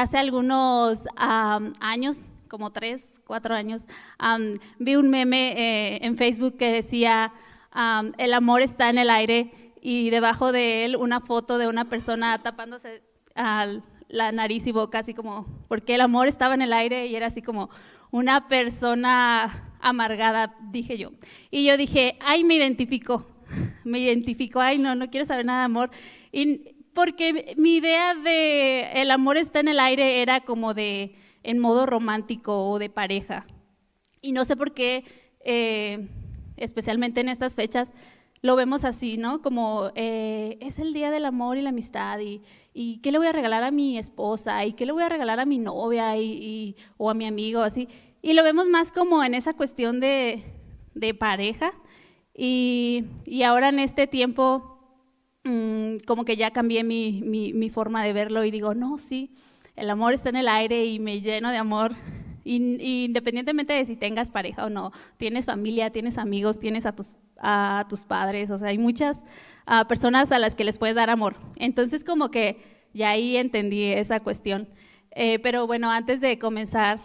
hace 0.00 0.18
algunos 0.18 1.06
años, 1.16 2.30
como 2.48 2.70
tres, 2.70 3.20
cuatro 3.26 3.54
años, 3.54 3.84
vi 4.78 4.96
un 4.96 5.10
meme 5.10 5.52
eh, 5.52 5.98
en 6.02 6.16
Facebook 6.16 6.56
que 6.56 6.72
decía, 6.72 7.32
el 8.16 8.34
amor 8.34 8.62
está 8.62 8.88
en 8.90 8.98
el 8.98 9.10
aire 9.10 9.72
y 9.80 10.10
debajo 10.10 10.52
de 10.52 10.84
él 10.84 10.96
una 10.96 11.20
foto 11.20 11.58
de 11.58 11.68
una 11.68 11.86
persona 11.86 12.42
tapándose 12.42 13.02
la 14.08 14.32
nariz 14.32 14.66
y 14.66 14.72
boca, 14.72 15.00
así 15.00 15.14
como, 15.14 15.46
porque 15.68 15.94
el 15.94 16.00
amor 16.00 16.28
estaba 16.28 16.54
en 16.54 16.62
el 16.62 16.72
aire 16.72 17.06
y 17.06 17.16
era 17.16 17.26
así 17.26 17.42
como 17.42 17.70
una 18.10 18.48
persona 18.48 19.76
amargada, 19.80 20.56
dije 20.70 20.96
yo. 20.96 21.12
Y 21.50 21.66
yo 21.66 21.76
dije, 21.76 22.16
ay, 22.20 22.44
me 22.44 22.54
identifico, 22.54 23.26
me 23.84 23.98
identifico, 23.98 24.60
ay, 24.60 24.78
no, 24.78 24.94
no 24.94 25.10
quiero 25.10 25.26
saber 25.26 25.44
nada 25.44 25.60
de 25.60 25.64
amor. 25.66 25.90
Porque 26.98 27.54
mi 27.56 27.76
idea 27.76 28.16
de 28.16 28.90
el 29.00 29.12
amor 29.12 29.36
está 29.36 29.60
en 29.60 29.68
el 29.68 29.78
aire 29.78 30.20
era 30.20 30.40
como 30.40 30.74
de 30.74 31.14
en 31.44 31.60
modo 31.60 31.86
romántico 31.86 32.68
o 32.68 32.80
de 32.80 32.90
pareja. 32.90 33.46
Y 34.20 34.32
no 34.32 34.44
sé 34.44 34.56
por 34.56 34.74
qué, 34.74 35.04
eh, 35.44 36.08
especialmente 36.56 37.20
en 37.20 37.28
estas 37.28 37.54
fechas, 37.54 37.92
lo 38.42 38.56
vemos 38.56 38.84
así, 38.84 39.16
¿no? 39.16 39.42
Como 39.42 39.92
eh, 39.94 40.58
es 40.60 40.80
el 40.80 40.92
día 40.92 41.12
del 41.12 41.24
amor 41.24 41.56
y 41.56 41.62
la 41.62 41.68
amistad 41.68 42.18
y, 42.18 42.42
y, 42.74 42.98
qué 42.98 43.12
le 43.12 43.18
voy 43.18 43.28
a 43.28 43.32
regalar 43.32 43.62
a 43.62 43.70
mi 43.70 43.96
esposa 43.96 44.64
y 44.64 44.72
qué 44.72 44.84
le 44.84 44.90
voy 44.90 45.04
a 45.04 45.08
regalar 45.08 45.38
a 45.38 45.46
mi 45.46 45.58
novia 45.58 46.16
y, 46.16 46.74
o 46.96 47.10
a 47.10 47.14
mi 47.14 47.26
amigo, 47.26 47.60
así. 47.60 47.86
Y 48.22 48.32
lo 48.32 48.42
vemos 48.42 48.66
más 48.66 48.90
como 48.90 49.22
en 49.22 49.34
esa 49.34 49.54
cuestión 49.54 50.00
de, 50.00 50.42
de 50.94 51.14
pareja. 51.14 51.74
Y, 52.34 53.04
y, 53.24 53.44
ahora 53.44 53.68
en 53.68 53.78
este 53.78 54.08
tiempo, 54.08 54.77
mm, 55.48 56.04
como 56.06 56.24
que 56.24 56.36
ya 56.36 56.50
cambié 56.50 56.84
mi, 56.84 57.70
forma 57.70 58.04
de 58.04 58.12
verlo 58.12 58.44
y 58.44 58.50
digo, 58.50 58.74
no, 58.74 58.98
sí, 58.98 59.30
el 59.76 59.90
amor 59.90 60.14
está 60.14 60.28
en 60.28 60.36
el 60.36 60.48
aire 60.48 60.84
y 60.84 60.98
me 60.98 61.20
lleno 61.20 61.50
de 61.50 61.56
amor 61.56 61.94
independientemente 62.44 63.74
de 63.74 63.84
si 63.84 63.94
tengas 63.94 64.30
pareja 64.30 64.64
o 64.64 64.70
no, 64.70 64.90
tienes 65.18 65.44
familia, 65.44 65.90
tienes 65.90 66.16
amigos, 66.16 66.58
tienes 66.58 66.86
a 66.86 66.92
tus, 66.92 67.14
a 67.38 67.84
tus 67.90 68.06
padres, 68.06 68.50
o 68.50 68.56
sea, 68.56 68.68
hay 68.68 68.78
muchas 68.78 69.22
ah, 69.66 69.86
personas 69.86 70.32
a 70.32 70.38
las 70.38 70.54
que 70.54 70.64
les 70.64 70.78
puedes 70.78 70.96
dar 70.96 71.10
amor. 71.10 71.36
Entonces, 71.56 72.04
como 72.04 72.30
que 72.30 72.56
ya 72.94 73.10
ahí 73.10 73.36
entendí 73.36 73.84
esa 73.84 74.20
cuestión. 74.20 74.68
Eh, 75.10 75.38
pero 75.40 75.66
bueno, 75.66 75.90
antes 75.90 76.20
de 76.20 76.38
comenzar 76.38 77.00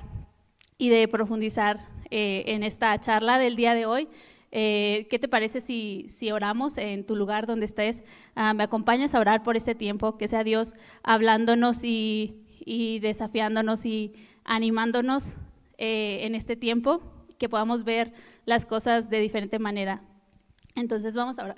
y 0.77 0.89
de 0.89 1.07
profundizar 1.07 1.87
eh, 2.09 2.43
en 2.47 2.63
esta 2.63 2.97
charla 2.99 3.37
del 3.37 3.55
día 3.55 3.75
de 3.75 3.85
hoy, 3.85 4.07
eh, 4.55 5.07
¿Qué 5.09 5.17
te 5.17 5.27
parece 5.27 5.61
si, 5.61 6.31
oramos 6.31 6.77
en 6.77 7.05
tu 7.05 7.15
lugar 7.15 7.47
donde 7.47 7.65
estés? 7.65 8.03
Ah, 8.35 8.53
me 8.53 8.63
acompañas 8.63 9.15
a 9.15 9.19
orar 9.19 9.43
por 9.43 9.57
este 9.57 9.73
tiempo, 9.75 10.17
que 10.17 10.27
sea 10.27 10.43
Dios 10.43 10.75
hablándonos 11.03 11.83
y 11.83 12.43
y 12.65 12.99
desafiándonos 12.99 13.85
y 13.85 14.13
animándonos 14.43 15.33
eh, 15.77 16.19
en 16.21 16.35
este 16.35 16.55
tiempo, 16.55 17.01
que 17.37 17.49
podamos 17.49 17.83
ver 17.83 18.13
las 18.45 18.65
cosas 18.65 19.09
de 19.09 19.19
diferente 19.19 19.59
manera. 19.59 20.01
Entonces 20.75 21.15
vamos 21.15 21.39
a 21.39 21.45
orar. 21.45 21.57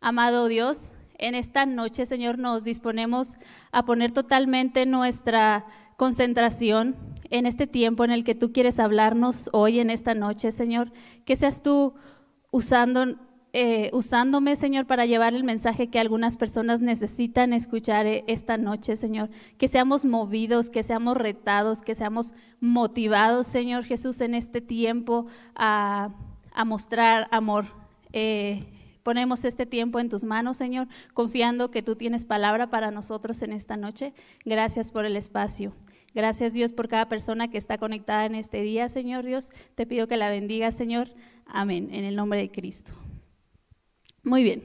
Amado 0.00 0.48
Dios, 0.48 0.92
en 1.18 1.34
esta 1.34 1.66
noche, 1.66 2.06
Señor, 2.06 2.38
nos 2.38 2.64
disponemos 2.64 3.36
a 3.72 3.84
poner 3.84 4.12
totalmente 4.12 4.86
nuestra 4.86 5.66
concentración 5.98 6.94
en 7.28 7.44
este 7.44 7.66
tiempo 7.66 8.04
en 8.04 8.12
el 8.12 8.24
que 8.24 8.36
tú 8.36 8.52
quieres 8.52 8.78
hablarnos 8.78 9.50
hoy, 9.52 9.80
en 9.80 9.90
esta 9.90 10.14
noche, 10.14 10.52
Señor. 10.52 10.92
Que 11.26 11.34
seas 11.36 11.60
tú 11.60 11.92
usando 12.52 13.16
eh, 13.52 13.90
usándome, 13.92 14.54
Señor, 14.54 14.86
para 14.86 15.06
llevar 15.06 15.34
el 15.34 15.42
mensaje 15.42 15.88
que 15.88 15.98
algunas 15.98 16.36
personas 16.36 16.80
necesitan 16.82 17.52
escuchar 17.52 18.06
eh, 18.06 18.22
esta 18.28 18.58
noche, 18.58 18.94
Señor. 18.94 19.28
Que 19.56 19.66
seamos 19.66 20.04
movidos, 20.04 20.70
que 20.70 20.84
seamos 20.84 21.16
retados, 21.16 21.82
que 21.82 21.96
seamos 21.96 22.32
motivados, 22.60 23.48
Señor 23.48 23.82
Jesús, 23.82 24.20
en 24.20 24.34
este 24.34 24.60
tiempo 24.60 25.26
a, 25.56 26.10
mostrar 26.64 27.26
amor. 27.32 27.66
Eh, 28.12 28.66
ponemos 29.02 29.44
este 29.44 29.66
tiempo 29.66 29.98
en 29.98 30.10
tus 30.10 30.22
manos, 30.22 30.58
Señor, 30.58 30.86
confiando 31.12 31.72
que 31.72 31.82
tú 31.82 31.96
tienes 31.96 32.24
palabra 32.24 32.70
para 32.70 32.92
nosotros 32.92 33.42
en 33.42 33.52
esta 33.52 33.76
noche. 33.76 34.12
Gracias 34.44 34.92
por 34.92 35.04
el 35.04 35.16
espacio. 35.16 35.72
Gracias 36.18 36.52
Dios 36.52 36.72
por 36.72 36.88
cada 36.88 37.08
persona 37.08 37.46
que 37.46 37.58
está 37.58 37.78
conectada 37.78 38.26
en 38.26 38.34
este 38.34 38.60
día, 38.60 38.88
Señor 38.88 39.24
Dios. 39.24 39.50
Te 39.76 39.86
pido 39.86 40.08
que 40.08 40.16
la 40.16 40.30
bendiga, 40.30 40.72
Señor. 40.72 41.10
Amén. 41.46 41.90
En 41.92 42.04
el 42.04 42.16
nombre 42.16 42.40
de 42.40 42.50
Cristo. 42.50 42.92
Muy 44.24 44.42
bien. 44.42 44.64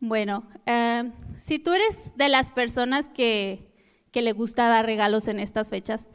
Bueno, 0.00 0.42
eh, 0.66 1.12
si 1.36 1.60
tú 1.60 1.72
eres 1.72 2.14
de 2.16 2.28
las 2.28 2.50
personas 2.50 3.08
que, 3.08 3.72
que, 4.10 4.22
le 4.22 4.32
gusta 4.32 4.66
dar 4.66 4.84
regalos 4.84 5.28
en 5.28 5.38
estas 5.38 5.70
fechas, 5.70 6.10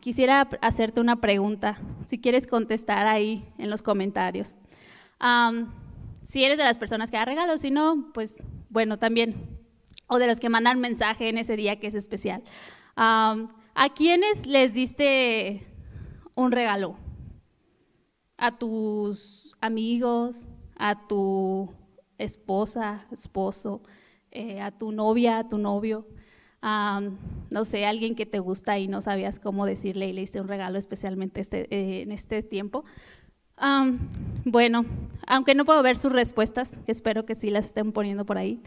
quisiera 0.00 0.48
hacerte 0.60 1.00
una 1.00 1.20
pregunta, 1.20 1.78
si 2.06 2.20
quieres 2.20 2.48
contestar 2.48 3.06
ahí 3.06 3.48
en 3.58 3.70
los 3.70 3.82
comentarios. 3.82 4.56
si 6.24 6.44
eres 6.44 6.58
de 6.58 6.64
las 6.64 6.76
personas 6.76 7.12
que 7.12 7.18
da 7.18 7.24
regalos, 7.24 7.60
si 7.60 7.70
no, 7.70 8.10
pues 8.12 8.42
bueno, 8.68 8.98
también. 8.98 9.36
O 10.08 10.18
de 10.18 10.26
los 10.26 10.40
que 10.40 10.48
mandan 10.48 10.80
mensaje 10.80 11.28
en 11.28 11.38
ese 11.38 11.54
día 11.54 11.78
que 11.78 11.86
es 11.86 11.94
especial. 11.94 12.42
¿A 12.96 13.88
quiénes 13.94 14.46
les 14.46 14.74
diste 14.74 15.66
un 16.34 16.52
regalo? 16.52 16.96
¿A 18.36 18.58
tus 18.58 19.56
amigos? 19.60 20.48
a 20.76 21.06
tu 21.06 21.72
esposa, 22.18 23.06
esposo, 23.10 23.82
eh, 24.30 24.60
a 24.60 24.70
tu 24.70 24.92
novia, 24.92 25.38
a 25.38 25.48
tu 25.48 25.58
novio, 25.58 26.06
no 27.50 27.64
sé, 27.66 27.84
alguien 27.84 28.14
que 28.14 28.24
te 28.24 28.38
gusta 28.38 28.78
y 28.78 28.88
no 28.88 29.02
sabías 29.02 29.38
cómo 29.38 29.66
decirle 29.66 30.08
y 30.08 30.12
le 30.14 30.22
diste 30.22 30.40
un 30.40 30.48
regalo 30.48 30.78
especialmente 30.78 31.42
este, 31.42 31.66
eh, 31.74 32.02
en 32.02 32.12
este 32.12 32.42
tiempo. 32.42 32.84
bueno, 34.44 34.86
aunque 35.26 35.54
no 35.54 35.64
puedo 35.64 35.82
ver 35.82 35.96
sus 35.96 36.12
respuestas, 36.12 36.80
espero 36.86 37.26
que 37.26 37.34
sí 37.34 37.50
las 37.50 37.66
estén 37.66 37.92
poniendo 37.92 38.24
por 38.24 38.38
ahí, 38.38 38.62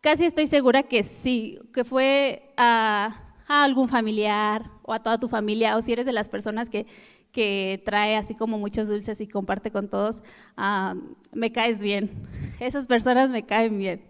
casi 0.00 0.24
estoy 0.24 0.46
segura 0.46 0.82
que 0.82 1.02
sí, 1.02 1.58
que 1.72 1.84
fue 1.84 2.52
a, 2.56 3.34
algún 3.46 3.88
familiar 3.88 4.70
o 4.82 4.92
a 4.92 5.02
toda 5.02 5.18
tu 5.18 5.28
familia, 5.28 5.76
o 5.76 5.82
si 5.82 5.92
eres 5.92 6.06
de 6.06 6.12
las 6.12 6.28
personas 6.28 6.70
que 6.70 6.86
que 7.32 7.80
trae 7.84 8.16
así 8.16 8.34
como 8.34 8.58
muchos 8.58 8.88
dulces 8.88 9.20
y 9.20 9.28
comparte 9.28 9.70
con 9.70 9.88
todos, 9.88 10.22
ah, 10.56 10.94
me 11.32 11.52
caes 11.52 11.80
bien. 11.80 12.10
Esas 12.60 12.86
personas 12.86 13.30
me 13.30 13.46
caen 13.46 13.78
bien. 13.78 14.04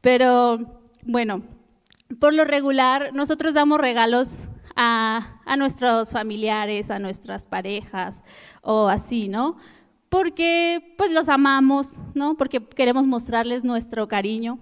Pero 0.00 0.80
bueno, 1.04 1.42
por 2.20 2.34
lo 2.34 2.44
regular 2.44 3.12
nosotros 3.12 3.54
damos 3.54 3.78
regalos 3.78 4.48
a, 4.76 5.40
a 5.44 5.56
nuestros 5.56 6.10
familiares, 6.10 6.90
a 6.90 6.98
nuestras 6.98 7.46
parejas 7.46 8.22
o 8.62 8.88
así, 8.88 9.28
¿no? 9.28 9.56
Porque 10.08 10.94
pues 10.96 11.10
los 11.12 11.28
amamos, 11.28 11.98
¿no? 12.14 12.36
Porque 12.36 12.64
queremos 12.64 13.06
mostrarles 13.06 13.64
nuestro 13.64 14.08
cariño. 14.08 14.58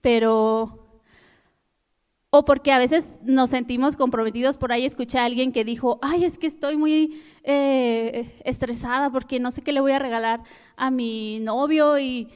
Pero 0.00 0.80
o 2.30 2.44
porque 2.44 2.70
a 2.70 2.78
veces 2.78 3.18
nos 3.24 3.50
sentimos 3.50 3.96
comprometidos. 3.96 4.56
Por 4.56 4.72
ahí 4.72 4.86
escuché 4.86 5.18
a 5.18 5.24
alguien 5.24 5.52
que 5.52 5.64
dijo, 5.64 5.98
ay, 6.00 6.24
es 6.24 6.38
que 6.38 6.46
estoy 6.46 6.76
muy 6.76 7.20
eh, 7.42 8.40
estresada 8.44 9.10
porque 9.10 9.40
no 9.40 9.50
sé 9.50 9.62
qué 9.62 9.72
le 9.72 9.80
voy 9.80 9.92
a 9.92 9.98
regalar 9.98 10.42
a 10.76 10.90
mi 10.90 11.40
novio 11.40 11.98
y, 11.98 12.28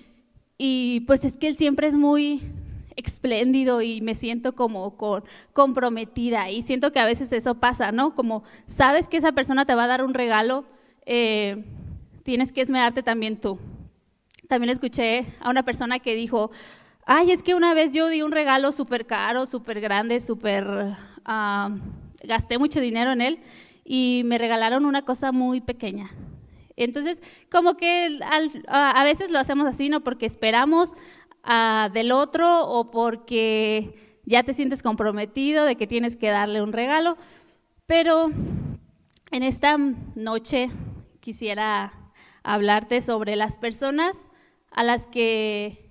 y, 0.58 1.00
pues 1.06 1.24
es 1.24 1.36
que 1.36 1.46
él 1.46 1.56
siempre 1.56 1.86
es 1.86 1.94
muy 1.94 2.42
espléndido 2.96 3.82
y 3.82 4.00
me 4.00 4.14
siento 4.14 4.54
como 4.54 4.96
comprometida 5.52 6.50
y 6.50 6.62
siento 6.62 6.92
que 6.92 7.00
a 7.00 7.06
veces 7.06 7.32
eso 7.32 7.56
pasa, 7.56 7.92
¿no? 7.92 8.14
Como 8.14 8.44
sabes 8.66 9.08
que 9.08 9.16
esa 9.16 9.32
persona 9.32 9.64
te 9.64 9.74
va 9.74 9.84
a 9.84 9.88
dar 9.88 10.04
un 10.04 10.14
regalo, 10.14 10.64
eh, 11.06 11.64
tienes 12.24 12.52
que 12.52 12.60
esmerarte 12.60 13.02
también 13.02 13.40
tú. 13.40 13.58
También 14.48 14.70
escuché 14.70 15.24
a 15.40 15.50
una 15.50 15.64
persona 15.64 15.98
que 15.98 16.14
dijo, 16.14 16.50
Ay, 17.06 17.32
es 17.32 17.42
que 17.42 17.54
una 17.54 17.74
vez 17.74 17.90
yo 17.90 18.08
di 18.08 18.22
un 18.22 18.32
regalo 18.32 18.72
súper 18.72 19.06
caro, 19.06 19.46
súper 19.46 19.80
grande, 19.80 20.20
súper... 20.20 20.96
Ah, 21.24 21.70
gasté 22.22 22.58
mucho 22.58 22.80
dinero 22.80 23.12
en 23.12 23.20
él 23.20 23.40
y 23.84 24.22
me 24.24 24.38
regalaron 24.38 24.86
una 24.86 25.04
cosa 25.04 25.30
muy 25.32 25.60
pequeña. 25.60 26.06
Entonces, 26.76 27.22
como 27.50 27.76
que 27.76 28.18
a 28.68 29.04
veces 29.04 29.30
lo 29.30 29.38
hacemos 29.38 29.66
así, 29.66 29.88
¿no? 29.88 30.02
Porque 30.02 30.26
esperamos 30.26 30.94
ah, 31.42 31.90
del 31.92 32.10
otro 32.10 32.66
o 32.66 32.90
porque 32.90 34.20
ya 34.24 34.42
te 34.42 34.54
sientes 34.54 34.82
comprometido 34.82 35.64
de 35.66 35.76
que 35.76 35.86
tienes 35.86 36.16
que 36.16 36.30
darle 36.30 36.62
un 36.62 36.72
regalo. 36.72 37.16
Pero 37.86 38.30
en 39.30 39.42
esta 39.42 39.76
noche 40.14 40.70
quisiera 41.20 41.92
hablarte 42.42 43.02
sobre 43.02 43.36
las 43.36 43.56
personas 43.56 44.28
a 44.70 44.82
las 44.82 45.06
que 45.06 45.83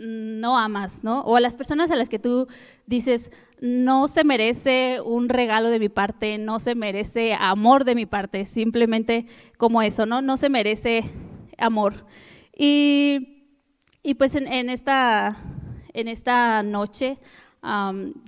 no 0.00 0.58
amas, 0.58 1.04
¿no? 1.04 1.20
O 1.20 1.36
a 1.36 1.40
las 1.40 1.56
personas 1.56 1.90
a 1.90 1.96
las 1.96 2.08
que 2.08 2.18
tú 2.18 2.48
dices, 2.86 3.30
no 3.60 4.08
se 4.08 4.24
merece 4.24 5.00
un 5.04 5.28
regalo 5.28 5.68
de 5.68 5.78
mi 5.78 5.88
parte, 5.88 6.38
no 6.38 6.58
se 6.58 6.74
merece 6.74 7.34
amor 7.34 7.84
de 7.84 7.94
mi 7.94 8.06
parte, 8.06 8.46
simplemente 8.46 9.26
como 9.58 9.82
eso, 9.82 10.06
¿no? 10.06 10.22
No 10.22 10.36
se 10.36 10.48
merece 10.48 11.04
amor. 11.58 12.06
Y, 12.56 13.46
pues 14.18 14.34
en, 14.34 14.70
esta, 14.70 15.36
en 15.92 16.08
esta 16.08 16.62
noche 16.62 17.18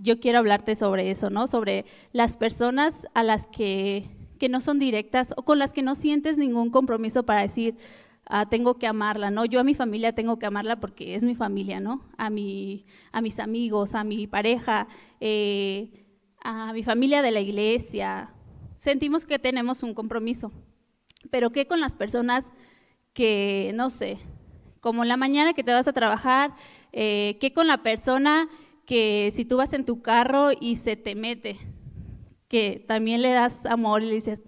yo 0.03 0.21
quiero 0.21 0.39
hablarte 0.39 0.75
sobre 0.75 1.11
eso, 1.11 1.31
¿no? 1.31 1.47
Sobre 1.47 1.87
las 2.13 2.37
personas 2.37 3.07
a 3.15 3.23
las 3.23 3.47
que, 3.47 4.11
que, 4.39 4.51
no 4.51 4.61
son 4.61 4.79
directas 4.79 5.33
o 5.37 5.43
con 5.45 5.59
las 5.59 5.73
que 5.73 5.83
no 5.83 5.95
sientes 5.95 6.37
ningún 6.37 6.71
compromiso 6.71 7.23
para 7.23 7.41
decir, 7.41 7.77
ah, 8.27 8.47
tengo 8.49 8.79
que 8.79 8.87
amarla, 8.87 9.31
¿no? 9.31 9.45
Yo 9.45 9.61
a 9.61 9.65
mi 9.65 9.75
familia 9.75 10.15
tengo 10.15 10.39
que 10.39 10.47
amarla 10.47 10.81
porque 10.81 11.15
es 11.15 11.25
mi 11.25 11.35
familia, 11.35 11.81
¿no? 11.81 12.03
A, 12.17 12.31
mi, 12.31 12.87
a 13.13 13.21
mis 13.21 13.39
amigos, 13.39 13.95
a 13.95 14.05
mi 14.05 14.27
pareja, 14.27 14.87
eh, 15.21 16.07
a 16.43 16.73
mi 16.73 16.83
familia 16.83 17.23
de 17.23 17.31
la 17.31 17.41
iglesia. 17.41 18.31
Sentimos 18.77 19.25
que 19.25 19.39
tenemos 19.39 19.83
un 19.83 19.95
compromiso. 19.95 20.53
Pero 21.31 21.51
¿qué 21.51 21.67
con 21.67 21.81
las 21.81 21.95
personas 21.95 22.53
que, 23.13 23.73
no 23.75 23.91
sé, 23.91 24.19
como 24.81 25.03
en 25.03 25.09
la 25.09 25.17
mañana 25.17 25.53
que 25.53 25.63
te 25.63 25.73
vas 25.73 25.87
a 25.87 25.93
trabajar, 25.93 26.55
eh, 26.93 27.39
¿qué 27.41 27.53
con 27.53 27.69
la 27.69 27.83
persona 27.83 28.49
que 28.85 29.31
si 29.33 29.45
tú 29.45 29.59
vas 29.59 29.73
en 29.73 29.85
tu 29.85 30.03
carro 30.03 30.51
y 30.59 30.77
se 30.77 30.97
te 30.97 31.15
mete, 31.15 31.57
que 32.49 32.85
también 32.87 33.23
le 33.23 33.31
das 33.31 33.65
amor 33.67 34.03
y 34.03 34.07
le 34.07 34.15
dices 34.15 34.43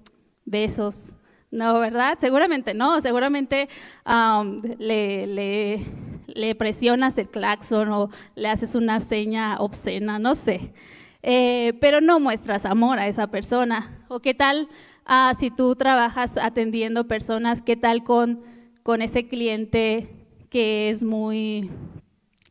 besos? 0.44 1.14
No, 1.54 1.78
¿verdad? 1.78 2.18
Seguramente 2.18 2.74
no, 2.74 3.00
seguramente 3.00 3.68
le, 4.78 5.26
le, 5.28 5.86
le, 6.26 6.54
presionas 6.56 7.16
el 7.16 7.28
claxon 7.28 7.90
o 7.92 8.10
le 8.34 8.48
haces 8.48 8.74
una 8.74 8.98
seña 9.00 9.58
obscena, 9.60 10.18
no 10.18 10.34
sé. 10.34 10.72
Eh, 11.22 11.74
pero 11.80 12.00
no 12.00 12.18
muestras 12.18 12.66
amor 12.66 12.98
a 12.98 13.06
esa 13.06 13.28
persona. 13.28 14.04
¿O 14.08 14.18
qué 14.18 14.34
tal 14.34 14.68
ah, 15.06 15.32
si 15.38 15.52
tú 15.52 15.76
trabajas 15.76 16.38
atendiendo 16.38 17.06
personas? 17.06 17.62
¿Qué 17.62 17.76
tal 17.76 18.02
con, 18.02 18.42
con 18.82 19.00
ese 19.00 19.28
cliente 19.28 20.10
que 20.50 20.90
es 20.90 21.04
muy, 21.04 21.70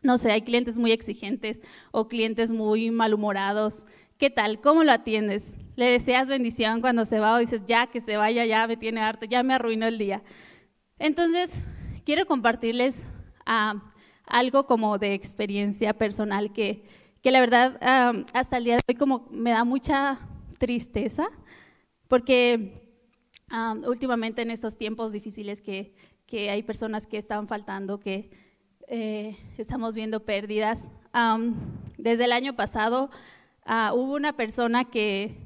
no 0.01 0.17
sé, 0.17 0.31
hay 0.31 0.43
clientes 0.43 0.77
muy 0.77 0.93
exigentes 0.93 1.61
o 1.91 2.07
clientes 2.07 2.51
muy 2.51 2.89
malhumorados. 2.89 3.83
¿Qué 4.23 4.29
tal? 4.29 4.61
¿Cómo 4.61 4.85
lo 4.85 4.93
atiendes? 4.93 5.57
¿Le 5.75 5.87
deseas 5.87 6.29
bendición 6.29 6.79
cuando 6.79 7.03
se 7.03 7.19
va 7.19 7.35
o 7.35 7.39
dices, 7.39 7.63
ya 7.67 7.87
que 7.87 7.99
se 7.99 8.15
vaya, 8.15 8.45
ya 8.45 8.65
me 8.67 8.77
tiene 8.77 9.01
harto, 9.01 9.25
ya 9.25 9.43
me 9.43 9.53
arruinó 9.53 9.85
el 9.85 9.97
día? 9.97 10.23
Entonces, 10.97 11.65
quiero 12.05 12.25
compartirles 12.25 13.05
ah, 13.45 13.83
algo 14.25 14.65
como 14.65 14.97
de 14.97 15.13
experiencia 15.13 15.93
personal 15.97 16.53
que, 16.53 16.85
que 17.21 17.31
la 17.31 17.41
verdad 17.41 17.77
ah, 17.81 18.13
hasta 18.33 18.55
el 18.55 18.63
día 18.63 18.75
de 18.75 18.83
hoy 18.87 18.95
como 18.95 19.27
me 19.29 19.49
da 19.49 19.65
mucha 19.65 20.21
tristeza, 20.57 21.27
porque 22.07 22.95
ah, 23.49 23.75
últimamente 23.85 24.41
en 24.41 24.51
estos 24.51 24.77
tiempos 24.77 25.11
difíciles 25.11 25.61
que, 25.61 25.95
que 26.27 26.49
hay 26.49 26.63
personas 26.63 27.07
que 27.07 27.17
están 27.17 27.49
faltando, 27.49 27.99
que 27.99 28.31
eh, 28.87 29.35
estamos 29.57 29.95
viendo 29.95 30.23
pérdidas. 30.23 30.89
desde 31.97 32.23
el 32.23 32.31
año 32.31 32.55
pasado 32.55 33.09
ah, 33.65 33.91
hubo 33.93 34.15
una 34.15 34.33
persona 34.33 34.85
que, 34.85 35.37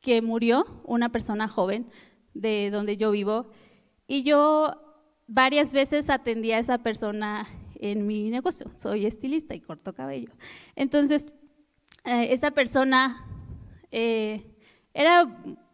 que 0.00 0.22
murió, 0.22 0.82
una 0.84 1.10
persona 1.10 1.48
joven 1.48 1.86
de 2.34 2.70
donde 2.70 2.96
yo 2.96 3.10
vivo, 3.10 3.50
y 4.06 4.22
yo 4.22 4.74
varias 5.26 5.72
veces 5.72 6.10
atendí 6.10 6.52
a 6.52 6.58
esa 6.58 6.78
persona 6.78 7.48
en 7.74 8.06
mi 8.06 8.30
negocio. 8.30 8.70
Soy 8.76 9.06
estilista 9.06 9.54
y 9.54 9.60
corto 9.60 9.94
cabello. 9.94 10.32
Entonces, 10.76 11.32
eh, 12.04 12.28
esa 12.30 12.52
persona 12.52 13.24
eh, 13.90 14.56
era, 14.94 15.26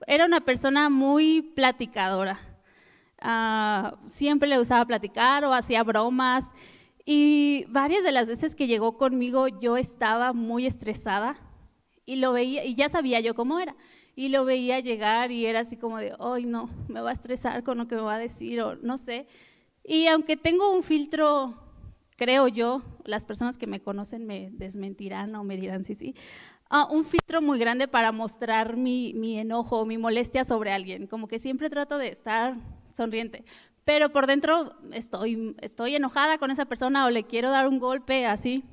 era 0.07 0.25
una 0.25 0.41
persona 0.41 0.89
muy 0.89 1.43
platicadora 1.43 2.53
Ah, 3.25 3.97
siempre 4.09 4.49
le 4.49 4.59
usaba 4.59 4.85
platicar 4.85 5.45
o 5.45 5.55
hacía 5.55 5.85
bromas. 5.85 6.53
Y 7.05 7.65
varias 7.69 8.05
de 8.05 8.13
las 8.13 8.29
veces 8.29 8.55
que 8.55 8.67
llegó 8.67 8.97
conmigo 8.97 9.49
yo 9.49 9.77
estaba 9.77 10.33
muy 10.33 10.67
estresada 10.67 11.37
y 12.07 12.17
lo 12.17 12.33
veía, 12.33 12.65
y 12.65 12.75
ya 12.75 12.89
sabía 12.89 13.21
yo 13.21 13.35
cómo 13.35 13.59
era. 13.59 13.77
Y 14.15 14.29
lo 14.29 14.45
veía 14.45 14.79
llegar 14.81 15.31
y 15.31 15.47
era 15.47 15.61
así 15.61 15.77
como 15.77 15.99
de, 15.99 16.15
ay 16.19 16.45
no, 16.45 16.69
me 16.89 17.01
va 17.01 17.11
a 17.11 17.15
estresar 17.15 17.65
con 17.65 17.79
lo 17.79 17.89
que 17.89 17.97
me 17.97 18.03
va 18.03 18.15
a 18.15 18.19
decir 18.19 18.61
o 18.61 18.77
no 18.77 18.99
sé. 18.99 19.27
Y 19.85 20.07
aunque 20.07 20.37
tengo 20.37 20.73
un 20.73 20.83
filtro, 20.83 21.55
creo 22.17 22.47
yo, 22.47 22.83
las 23.05 23.27
personas 23.27 23.59
que 23.59 23.67
me 23.67 23.81
conocen 23.81 24.27
me 24.27 24.51
desmentirán 24.53 25.35
o 25.35 25.45
me 25.45 25.57
dirán 25.57 25.85
sí, 25.85 25.95
sí, 25.95 26.15
ah, 26.71 26.87
un 26.91 27.05
filtro 27.05 27.43
muy 27.43 27.59
grande 27.59 27.89
para 27.89 28.13
mostrar 28.13 28.77
mi, 28.77 29.13
mi 29.15 29.39
enojo, 29.39 29.87
mi 29.87 29.99
molestia 29.99 30.45
sobre 30.45 30.73
alguien. 30.73 31.07
Como 31.07 31.27
que 31.27 31.39
siempre 31.39 31.71
trato 31.71 31.99
de 31.99 32.09
estar 32.09 32.57
sonriente. 32.93 33.45
Pero 33.85 34.11
por 34.11 34.27
dentro 34.27 34.77
estoy, 34.93 35.57
estoy 35.61 35.97
enojada 35.97 36.39
con 36.39 36.51
esa 36.51 36.67
persona 36.67 37.05
o 37.07 37.11
le 37.11 37.25
quiero 37.25 37.51
dar 37.51 37.67
un 37.67 37.79
golpe 37.79 38.27
así. 38.27 38.65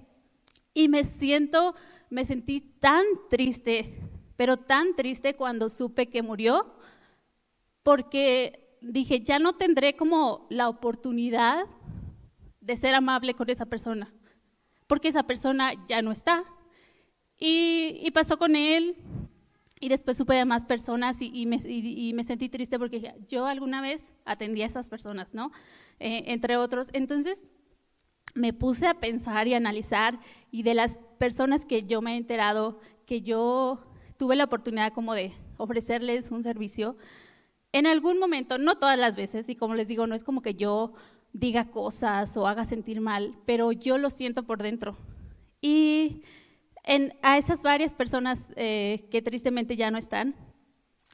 Y 0.73 0.88
me 0.88 1.03
siento, 1.03 1.75
me 2.09 2.25
sentí 2.25 2.61
tan 2.61 3.03
triste, 3.29 4.00
pero 4.35 4.57
tan 4.57 4.95
triste 4.95 5.35
cuando 5.35 5.69
supe 5.69 6.09
que 6.09 6.21
murió, 6.21 6.73
porque 7.81 8.77
dije, 8.81 9.21
ya 9.21 9.39
no 9.39 9.53
tendré 9.53 9.95
como 9.95 10.47
la 10.50 10.69
oportunidad 10.69 11.65
de 12.61 12.77
ser 12.77 12.94
amable 12.94 13.33
con 13.33 13.50
esa 13.50 13.65
persona, 13.65 14.13
porque 14.85 15.07
esa 15.07 15.23
persona 15.23 15.73
ya 15.88 16.01
no 16.01 16.11
está. 16.11 16.44
Y, 17.38 18.00
y 18.03 18.11
pasó 18.11 18.38
con 18.38 18.56
él, 18.56 18.95
y 19.79 19.89
después 19.89 20.17
supe 20.17 20.33
de 20.33 20.45
más 20.45 20.65
personas 20.65 21.21
y, 21.21 21.45
me, 21.45 21.57
y, 21.65 22.13
me, 22.13 22.23
sentí 22.23 22.49
triste 22.49 22.77
porque 22.77 23.13
yo 23.29 23.45
alguna 23.45 23.81
vez 23.81 24.11
atendí 24.25 24.61
a 24.61 24.65
esas 24.65 24.89
personas, 24.89 25.33
¿no? 25.33 25.51
Eh, 25.99 26.23
entre 26.27 26.57
otros. 26.57 26.89
Entonces 26.93 27.49
me 28.35 28.53
puse 28.53 28.87
a 28.87 28.95
pensar 28.95 29.47
y 29.47 29.53
analizar 29.53 30.19
y 30.51 30.63
de 30.63 30.73
las 30.73 30.99
personas 31.17 31.65
que 31.65 31.83
yo 31.83 32.01
me 32.01 32.13
he 32.13 32.17
enterado, 32.17 32.79
que 33.05 33.21
yo 33.21 33.79
tuve 34.17 34.35
la 34.35 34.45
oportunidad 34.45 34.93
como 34.93 35.13
de 35.13 35.33
ofrecerles 35.57 36.31
un 36.31 36.43
servicio, 36.43 36.97
en 37.71 37.85
algún 37.85 38.19
momento, 38.19 38.57
no 38.57 38.77
todas 38.77 38.97
las 38.97 39.15
veces, 39.15 39.47
y 39.49 39.55
como 39.55 39.75
les 39.75 39.87
digo, 39.87 40.07
no 40.07 40.15
es 40.15 40.23
como 40.23 40.41
que 40.41 40.55
yo 40.55 40.93
diga 41.33 41.69
cosas 41.69 42.35
o 42.35 42.47
haga 42.47 42.65
sentir 42.65 42.99
mal, 42.99 43.37
pero 43.45 43.71
yo 43.71 43.97
lo 43.97 44.09
siento 44.09 44.43
por 44.43 44.61
dentro. 44.61 44.97
Y 45.61 46.23
a 47.21 47.38
esas 47.38 47.62
varias 47.62 47.94
personas 47.94 48.51
eh, 48.56 49.07
que 49.12 49.21
tristemente 49.21 49.75
ya 49.75 49.91
no 49.91 49.97
están, 49.97 50.36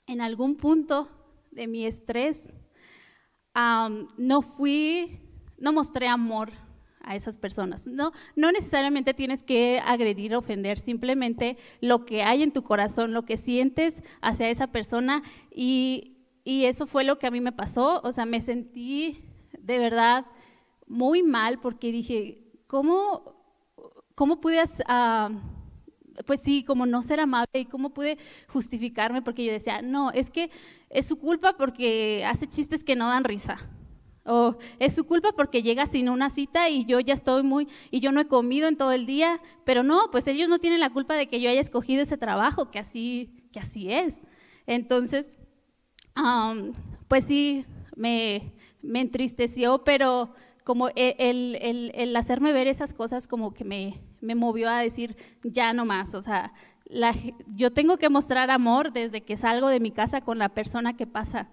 en 0.08 0.22
algún 0.22 0.56
punto 0.56 1.10
de 1.52 1.68
mi 1.68 1.86
estrés, 1.86 2.54
no 4.18 4.42
fui, 4.42 5.20
no 5.58 5.74
mostré 5.74 6.08
amor 6.08 6.52
a 7.02 7.16
esas 7.16 7.38
personas. 7.38 7.88
No, 7.88 8.12
no 8.36 8.52
necesariamente 8.52 9.14
tienes 9.14 9.44
que 9.44 9.82
agredir 9.86 10.36
ofender, 10.36 10.78
simplemente 10.78 11.58
lo 11.82 12.06
que 12.06 12.24
hay 12.24 12.44
en 12.44 12.52
tu 12.52 12.64
corazón, 12.64 13.14
lo 13.14 13.26
que 13.26 13.38
sientes 13.38 14.04
hacia 14.22 14.50
esa 14.50 14.68
persona 14.68 15.24
y, 15.52 16.12
eso 16.48 16.86
fue 16.86 17.04
lo 17.04 17.18
que 17.18 17.26
a 17.26 17.32
mí 17.32 17.42
me 17.42 17.52
pasó. 17.52 18.02
O 18.04 18.12
sea, 18.12 18.28
me 18.28 18.40
sentí 18.40 19.24
de 19.58 19.80
verdad 19.80 20.28
muy 20.86 21.24
mal 21.24 21.60
porque 21.60 21.92
dije, 21.92 22.52
¿cómo, 22.68 23.34
cómo 24.14 24.40
pude 24.42 24.60
pues 26.26 26.42
sí, 26.42 26.64
como 26.64 26.86
no 26.86 27.02
ser 27.02 27.20
amable 27.20 27.60
y 27.60 27.66
cómo 27.66 27.92
pude 27.92 28.18
justificarme 28.48 29.22
porque 29.22 29.46
yo 29.46 29.52
decía, 29.52 29.82
no, 29.82 30.12
es 30.12 30.30
que 30.30 30.50
es 30.90 31.08
su 31.08 31.18
culpa 31.18 31.56
porque 31.58 32.26
hace 32.26 32.48
chistes 32.48 32.84
que 32.84 32.96
no 32.96 33.10
dan 33.10 33.24
risa. 33.24 33.58
O 34.28 34.58
es 34.80 34.96
su 34.96 35.06
culpa 35.06 35.34
porque 35.34 35.62
llega 35.62 35.86
sin 35.86 36.10
una 36.10 36.32
cita 36.32 36.68
y 36.70 36.86
yo 36.86 37.00
ya 37.00 37.14
estoy 37.14 37.44
muy, 37.44 37.68
y 37.92 38.00
yo 38.00 38.12
no 38.12 38.22
he 38.22 38.28
comido 38.28 38.68
en 38.68 38.76
todo 38.76 38.92
el 38.92 39.06
día, 39.06 39.40
pero 39.66 39.84
no, 39.84 40.10
pues 40.12 40.28
ellos 40.28 40.50
no 40.50 40.58
tienen 40.58 40.80
la 40.80 40.92
culpa 40.92 41.14
de 41.14 41.28
que 41.28 41.40
yo 41.40 41.50
haya 41.50 41.62
escogido 41.62 42.02
ese 42.02 42.18
trabajo, 42.18 42.72
que 42.72 42.80
así, 42.80 43.48
que 43.52 43.60
así 43.60 43.92
es. 43.92 44.22
Entonces, 44.66 45.38
pues 47.08 47.26
sí, 47.26 47.66
me, 47.96 48.54
me 48.82 49.02
entristeció, 49.02 49.84
pero 49.84 50.34
como 50.64 50.90
e, 50.96 51.16
el, 51.20 51.92
el, 51.94 52.16
hacerme 52.16 52.52
ver 52.52 52.68
esas 52.68 52.94
cosas 52.94 53.28
como 53.28 53.54
que 53.54 53.64
me, 53.64 54.02
me, 54.26 54.36
movió 54.36 54.70
a 54.70 54.80
decir, 54.80 55.16
ya 55.44 55.74
no 55.74 55.86
más, 55.86 56.16
o 56.16 56.22
sea, 56.22 56.54
yo 57.48 57.72
tengo 57.72 57.98
que 57.98 58.10
mostrar 58.10 58.52
amor 58.52 58.94
desde 58.94 59.22
que 59.22 59.38
salgo 59.38 59.70
de 59.70 59.80
mi 59.80 59.92
casa 59.92 60.22
con 60.22 60.38
la 60.38 60.50
persona 60.50 60.96
que 60.96 61.08
pasa, 61.08 61.50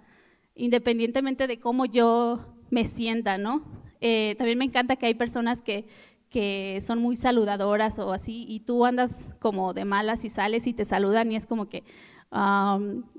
independientemente 0.54 1.46
de 1.46 1.58
cómo 1.58 1.86
yo 1.86 2.54
me 2.70 2.84
sienta, 2.84 3.38
¿no? 3.38 3.62
Eh, 4.00 4.34
también 4.36 4.58
me 4.58 4.64
encanta 4.64 4.96
que 4.96 5.06
hay 5.06 5.14
personas 5.14 5.62
que, 5.62 5.86
que 6.28 6.80
son 6.82 6.98
muy 6.98 7.16
saludadoras 7.16 7.98
o 7.98 8.12
así, 8.12 8.44
y 8.48 8.60
tú 8.60 8.84
andas 8.84 9.30
como 9.38 9.74
de 9.74 9.84
malas 9.84 10.24
y 10.24 10.30
sales 10.30 10.66
y 10.66 10.74
te 10.74 10.84
saludan 10.84 11.32
y 11.32 11.36
es 11.36 11.46
como 11.46 11.68
que, 11.68 11.84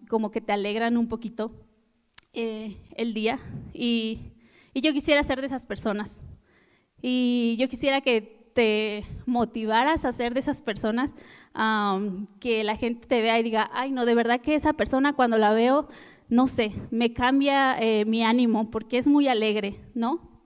como 0.10 0.32
que 0.32 0.42
te 0.42 0.54
alegran 0.54 0.98
un 0.98 1.08
poquito 1.08 1.52
eh, 2.34 2.78
el 2.96 3.14
día. 3.14 3.40
Y 3.74 4.34
y 4.74 4.82
yo 4.82 4.92
quisiera 4.92 5.24
ser 5.24 5.40
de 5.40 5.48
esas 5.48 5.66
personas. 5.66 6.24
Y 7.02 7.56
yo 7.60 7.68
quisiera 7.68 8.02
que 8.02 8.43
te 8.54 9.06
motivaras 9.26 10.06
a 10.06 10.12
ser 10.12 10.34
de 10.34 10.40
esas 10.40 10.62
personas, 10.62 11.16
que 12.40 12.64
la 12.64 12.76
gente 12.76 13.08
te 13.08 13.22
vea 13.22 13.40
y 13.40 13.44
diga, 13.44 13.70
ay, 13.74 13.92
no, 13.92 14.06
de 14.06 14.16
verdad 14.16 14.42
que 14.42 14.56
esa 14.56 14.74
persona 14.74 15.14
cuando 15.14 15.38
la 15.38 15.54
veo, 15.54 15.88
no 16.30 16.48
sé, 16.48 16.74
me 16.90 17.14
cambia 17.14 17.78
eh, 17.80 18.06
mi 18.06 18.24
ánimo 18.24 18.72
porque 18.72 18.98
es 18.98 19.08
muy 19.08 19.28
alegre, 19.28 19.80
¿no? 19.94 20.42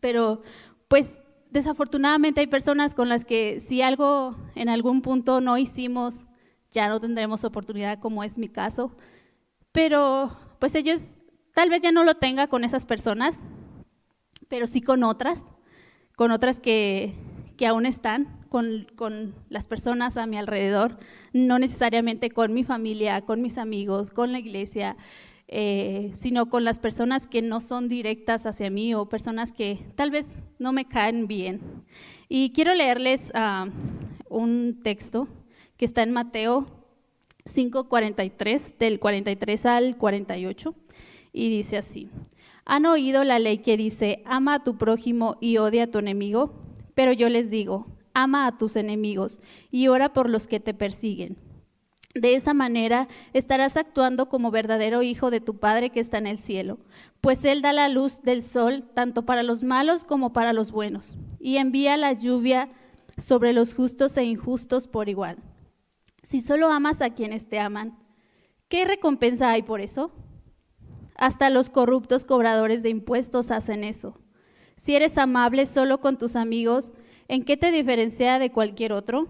Pero 0.00 0.42
pues 0.88 1.20
desafortunadamente 1.50 2.40
hay 2.40 2.46
personas 2.46 2.94
con 2.94 3.08
las 3.08 3.24
que 3.24 3.60
si 3.60 3.82
algo 3.82 4.36
en 4.54 4.68
algún 4.68 5.02
punto 5.02 5.40
no 5.40 5.58
hicimos, 5.58 6.28
ya 6.70 6.88
no 6.88 7.00
tendremos 7.00 7.42
oportunidad, 7.44 7.98
como 7.98 8.22
es 8.22 8.38
mi 8.38 8.48
caso. 8.48 8.94
Pero 9.72 10.30
pues 10.60 10.74
ellos 10.74 11.18
tal 11.54 11.70
vez 11.70 11.82
ya 11.82 11.90
no 11.90 12.04
lo 12.04 12.14
tenga 12.14 12.46
con 12.46 12.62
esas 12.62 12.86
personas, 12.86 13.42
pero 14.48 14.66
sí 14.66 14.80
con 14.80 15.02
otras, 15.02 15.52
con 16.14 16.30
otras 16.30 16.60
que, 16.60 17.14
que 17.56 17.66
aún 17.66 17.86
están, 17.86 18.46
con, 18.48 19.34
las 19.48 19.66
personas 19.66 20.16
a 20.16 20.26
mi 20.26 20.38
alrededor, 20.38 20.98
no 21.32 21.58
necesariamente 21.58 22.30
con 22.30 22.54
mi 22.54 22.64
familia, 22.64 23.20
con 23.22 23.42
mis 23.42 23.58
amigos, 23.58 24.10
con 24.10 24.32
la 24.32 24.38
iglesia, 24.38 24.96
eh, 25.48 26.10
sino 26.14 26.48
con 26.48 26.64
las 26.64 26.78
personas 26.78 27.26
que 27.26 27.42
no 27.42 27.60
son 27.60 27.88
directas 27.88 28.46
hacia 28.46 28.70
mí 28.70 28.94
o 28.94 29.08
personas 29.08 29.52
que 29.52 29.78
tal 29.94 30.10
vez 30.10 30.38
no 30.58 30.72
me 30.72 30.86
caen 30.86 31.26
bien. 31.26 31.60
Y 32.28 32.50
quiero 32.50 32.74
leerles 32.74 33.32
uh, 33.34 33.70
un 34.28 34.80
texto 34.82 35.28
que 35.76 35.84
está 35.84 36.02
en 36.02 36.12
Mateo 36.12 36.66
5:43, 37.44 38.76
del 38.78 38.98
43 38.98 39.66
al 39.66 39.96
48, 39.96 40.74
y 41.32 41.50
dice 41.50 41.76
así. 41.76 42.10
¿Han 42.64 42.86
oído 42.86 43.22
la 43.22 43.38
ley 43.38 43.58
que 43.58 43.76
dice, 43.76 44.24
ama 44.26 44.54
a 44.54 44.64
tu 44.64 44.76
prójimo 44.76 45.36
y 45.40 45.58
odia 45.58 45.84
a 45.84 45.86
tu 45.86 45.98
enemigo? 45.98 46.65
Pero 46.96 47.12
yo 47.12 47.28
les 47.28 47.50
digo, 47.50 47.86
ama 48.14 48.46
a 48.46 48.56
tus 48.56 48.74
enemigos 48.74 49.42
y 49.70 49.88
ora 49.88 50.14
por 50.14 50.30
los 50.30 50.46
que 50.46 50.60
te 50.60 50.72
persiguen. 50.72 51.36
De 52.14 52.34
esa 52.34 52.54
manera 52.54 53.06
estarás 53.34 53.76
actuando 53.76 54.30
como 54.30 54.50
verdadero 54.50 55.02
hijo 55.02 55.30
de 55.30 55.42
tu 55.42 55.58
Padre 55.58 55.90
que 55.90 56.00
está 56.00 56.16
en 56.16 56.26
el 56.26 56.38
cielo, 56.38 56.78
pues 57.20 57.44
Él 57.44 57.60
da 57.60 57.74
la 57.74 57.90
luz 57.90 58.22
del 58.22 58.42
sol 58.42 58.88
tanto 58.94 59.26
para 59.26 59.42
los 59.42 59.62
malos 59.62 60.04
como 60.04 60.32
para 60.32 60.54
los 60.54 60.72
buenos, 60.72 61.18
y 61.38 61.58
envía 61.58 61.98
la 61.98 62.14
lluvia 62.14 62.70
sobre 63.18 63.52
los 63.52 63.74
justos 63.74 64.16
e 64.16 64.24
injustos 64.24 64.88
por 64.88 65.10
igual. 65.10 65.36
Si 66.22 66.40
solo 66.40 66.68
amas 66.68 67.02
a 67.02 67.10
quienes 67.10 67.50
te 67.50 67.60
aman, 67.60 67.98
¿qué 68.68 68.86
recompensa 68.86 69.50
hay 69.50 69.60
por 69.60 69.82
eso? 69.82 70.10
Hasta 71.14 71.50
los 71.50 71.68
corruptos 71.68 72.24
cobradores 72.24 72.82
de 72.82 72.88
impuestos 72.88 73.50
hacen 73.50 73.84
eso. 73.84 74.18
Si 74.76 74.94
eres 74.94 75.18
amable 75.18 75.66
solo 75.66 76.00
con 76.00 76.18
tus 76.18 76.36
amigos, 76.36 76.92
¿en 77.28 77.44
qué 77.44 77.56
te 77.56 77.70
diferencia 77.70 78.38
de 78.38 78.52
cualquier 78.52 78.92
otro? 78.92 79.28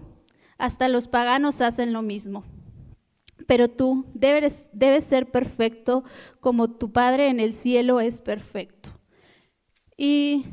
Hasta 0.57 0.87
los 0.89 1.07
paganos 1.07 1.61
hacen 1.61 1.93
lo 1.93 2.01
mismo 2.01 2.43
pero 3.47 3.69
tú 3.69 4.05
debes, 4.13 4.69
ser 4.99 5.31
perfecto 5.31 6.03
como 6.39 6.69
tu 6.69 6.91
Padre 6.91 7.29
en 7.29 7.39
el 7.39 7.53
cielo 7.53 7.99
es 7.99 8.21
perfecto. 8.21 8.89
Y 9.95 10.45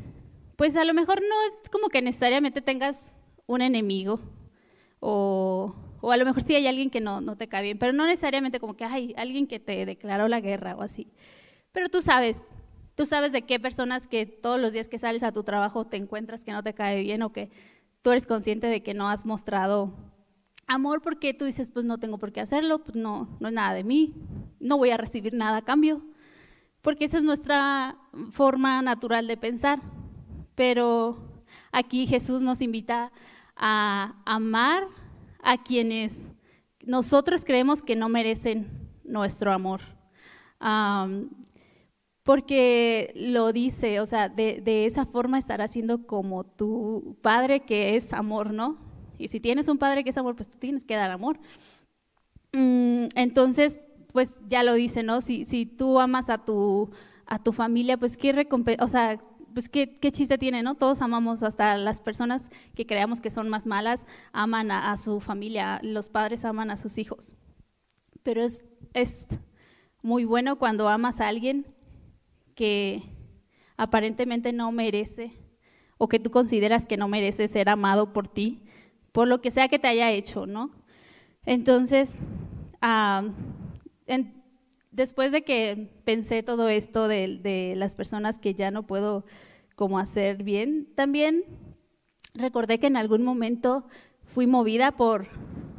pues 0.55 0.75
a 0.77 0.85
lo 0.85 0.93
mejor 0.93 1.21
no 1.21 1.35
es 1.43 1.69
como 1.69 1.89
que 1.89 2.01
necesariamente 2.01 2.61
tengas 2.61 3.13
un 3.45 3.61
enemigo 3.61 4.19
o, 5.01 5.75
o 6.01 6.11
a 6.11 6.17
lo 6.17 6.25
mejor 6.25 6.41
sí 6.41 6.55
hay 6.55 6.65
alguien 6.65 6.89
que 6.89 7.01
no, 7.01 7.21
no 7.21 7.35
te 7.37 7.47
cae 7.47 7.63
bien, 7.63 7.77
pero 7.77 7.93
no 7.93 8.07
necesariamente 8.07 8.59
como 8.59 8.75
que 8.75 8.85
hay 8.85 9.13
alguien 9.17 9.45
que 9.45 9.59
te 9.59 9.85
declaró 9.85 10.27
la 10.27 10.39
guerra 10.39 10.75
o 10.75 10.81
así. 10.81 11.11
Pero 11.73 11.89
tú 11.89 12.01
sabes, 12.01 12.47
tú 12.95 13.05
sabes 13.05 13.31
de 13.31 13.43
qué 13.43 13.59
personas 13.59 14.07
que 14.07 14.25
todos 14.25 14.59
los 14.59 14.73
días 14.73 14.87
que 14.87 14.97
sales 14.97 15.23
a 15.23 15.31
tu 15.31 15.43
trabajo 15.43 15.85
te 15.85 15.97
encuentras 15.97 16.43
que 16.43 16.51
no 16.51 16.63
te 16.63 16.73
cae 16.73 17.01
bien 17.01 17.21
o 17.21 17.31
que 17.31 17.49
tú 18.01 18.11
eres 18.11 18.25
consciente 18.25 18.67
de 18.67 18.83
que 18.83 18.93
no 18.93 19.09
has 19.09 19.25
mostrado 19.25 19.93
Amor 20.67 21.01
porque 21.01 21.33
tú 21.35 21.45
dices, 21.45 21.69
pues 21.69 21.85
no 21.85 21.99
tengo 21.99 22.17
por 22.17 22.31
qué 22.31 22.41
hacerlo, 22.41 22.79
pues 22.79 22.95
no, 22.95 23.37
no 23.39 23.49
es 23.49 23.53
nada 23.53 23.73
de 23.75 23.83
mí, 23.83 24.15
no 24.59 24.77
voy 24.77 24.89
a 24.89 24.97
recibir 24.97 25.35
nada 25.35 25.57
a 25.57 25.61
cambio, 25.63 26.01
porque 26.81 27.05
esa 27.05 27.19
es 27.19 27.23
nuestra 27.23 27.97
forma 28.31 28.81
natural 28.81 29.27
de 29.27 29.37
pensar. 29.37 29.79
Pero 30.55 31.43
aquí 31.71 32.07
Jesús 32.07 32.41
nos 32.41 32.61
invita 32.61 33.11
a 33.55 34.15
amar 34.25 34.87
a 35.43 35.61
quienes 35.61 36.31
nosotros 36.83 37.45
creemos 37.45 37.83
que 37.83 37.95
no 37.95 38.09
merecen 38.09 38.89
nuestro 39.03 39.53
amor. 39.53 39.81
Porque 42.25 43.13
lo 43.15 43.53
dice, 43.53 44.01
o 44.01 44.05
sea, 44.05 44.27
de, 44.27 44.59
de 44.59 44.85
esa 44.85 45.05
forma 45.05 45.37
estará 45.37 45.69
siendo 45.69 46.05
como 46.05 46.43
tu 46.43 47.15
Padre 47.21 47.61
que 47.61 47.95
es 47.95 48.11
amor, 48.11 48.51
¿no? 48.51 48.77
Y 49.17 49.27
si 49.29 49.39
tienes 49.39 49.67
un 49.67 49.77
padre 49.77 50.03
que 50.03 50.09
es 50.09 50.17
amor, 50.17 50.35
pues 50.35 50.49
tú 50.49 50.57
tienes 50.57 50.83
que 50.83 50.95
dar 50.95 51.11
amor. 51.11 51.39
Mm, 52.53 53.05
entonces, 53.15 53.85
pues 54.11 54.41
ya 54.47 54.63
lo 54.63 54.73
dice, 54.73 55.03
¿no? 55.03 55.21
Si, 55.21 55.45
si 55.45 55.65
tú 55.65 55.99
amas 55.99 56.29
a 56.29 56.39
tu, 56.39 56.89
a 57.25 57.41
tu 57.41 57.53
familia, 57.53 57.97
pues 57.97 58.17
qué 58.17 58.33
recompensa, 58.33 58.83
o 58.83 58.87
sea, 58.87 59.21
pues 59.53 59.69
¿qué, 59.69 59.93
qué, 59.93 60.11
chiste 60.11 60.37
tiene, 60.37 60.63
¿no? 60.63 60.75
Todos 60.75 61.01
amamos, 61.01 61.43
hasta 61.43 61.77
las 61.77 62.01
personas 62.01 62.49
que 62.75 62.85
creamos 62.85 63.21
que 63.21 63.29
son 63.29 63.49
más 63.49 63.65
malas, 63.65 64.05
aman 64.33 64.71
a, 64.71 64.97
su 64.97 65.21
familia, 65.21 65.79
los 65.81 66.09
padres 66.09 66.43
aman 66.43 66.71
a 66.71 66.77
sus 66.77 66.97
hijos. 66.97 67.35
Pero 68.23 68.41
es, 68.41 68.65
es 68.93 69.27
muy 70.01 70.25
bueno 70.25 70.57
cuando 70.57 70.89
amas 70.89 71.21
a 71.21 71.27
alguien 71.27 71.65
que 72.55 73.03
aparentemente 73.77 74.53
no 74.53 74.71
merece 74.71 75.33
o 75.97 76.07
que 76.07 76.19
tú 76.19 76.31
consideras 76.31 76.85
que 76.85 76.97
no 76.97 77.07
merece 77.07 77.47
ser 77.47 77.69
amado 77.69 78.13
por 78.13 78.27
ti, 78.27 78.63
por 79.11 79.27
lo 79.27 79.41
que 79.41 79.51
sea 79.51 79.67
que 79.67 79.79
te 79.79 79.87
haya 79.87 80.11
hecho, 80.11 80.45
¿no? 80.45 80.71
Entonces, 81.45 82.19
ah, 82.81 83.23
después 84.91 85.31
de 85.31 85.43
que 85.43 86.01
pensé 86.03 86.43
todo 86.43 86.69
esto 86.69 87.07
de, 87.07 87.73
las 87.77 87.95
personas 87.95 88.39
que 88.39 88.55
ya 88.55 88.71
no 88.71 88.87
puedo 88.87 89.25
como 89.75 89.99
hacer 89.99 90.43
bien, 90.43 90.87
también 90.95 91.43
recordé 92.33 92.79
que 92.79 92.87
en 92.87 92.97
algún 92.97 93.23
momento 93.23 93.87
fui 94.23 94.47
movida 94.47 94.91
por, 94.93 95.27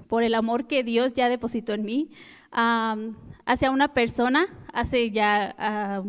por 0.07 0.23
el 0.23 0.35
amor 0.35 0.67
que 0.67 0.85
Dios 0.85 1.13
ya 1.15 1.29
depositó 1.29 1.73
en 1.73 1.85
mí 1.85 2.11
hacia 2.51 3.71
una 3.71 3.93
persona 3.93 4.47
hace 4.73 5.11
ya 5.11 5.55
ah, 5.59 6.05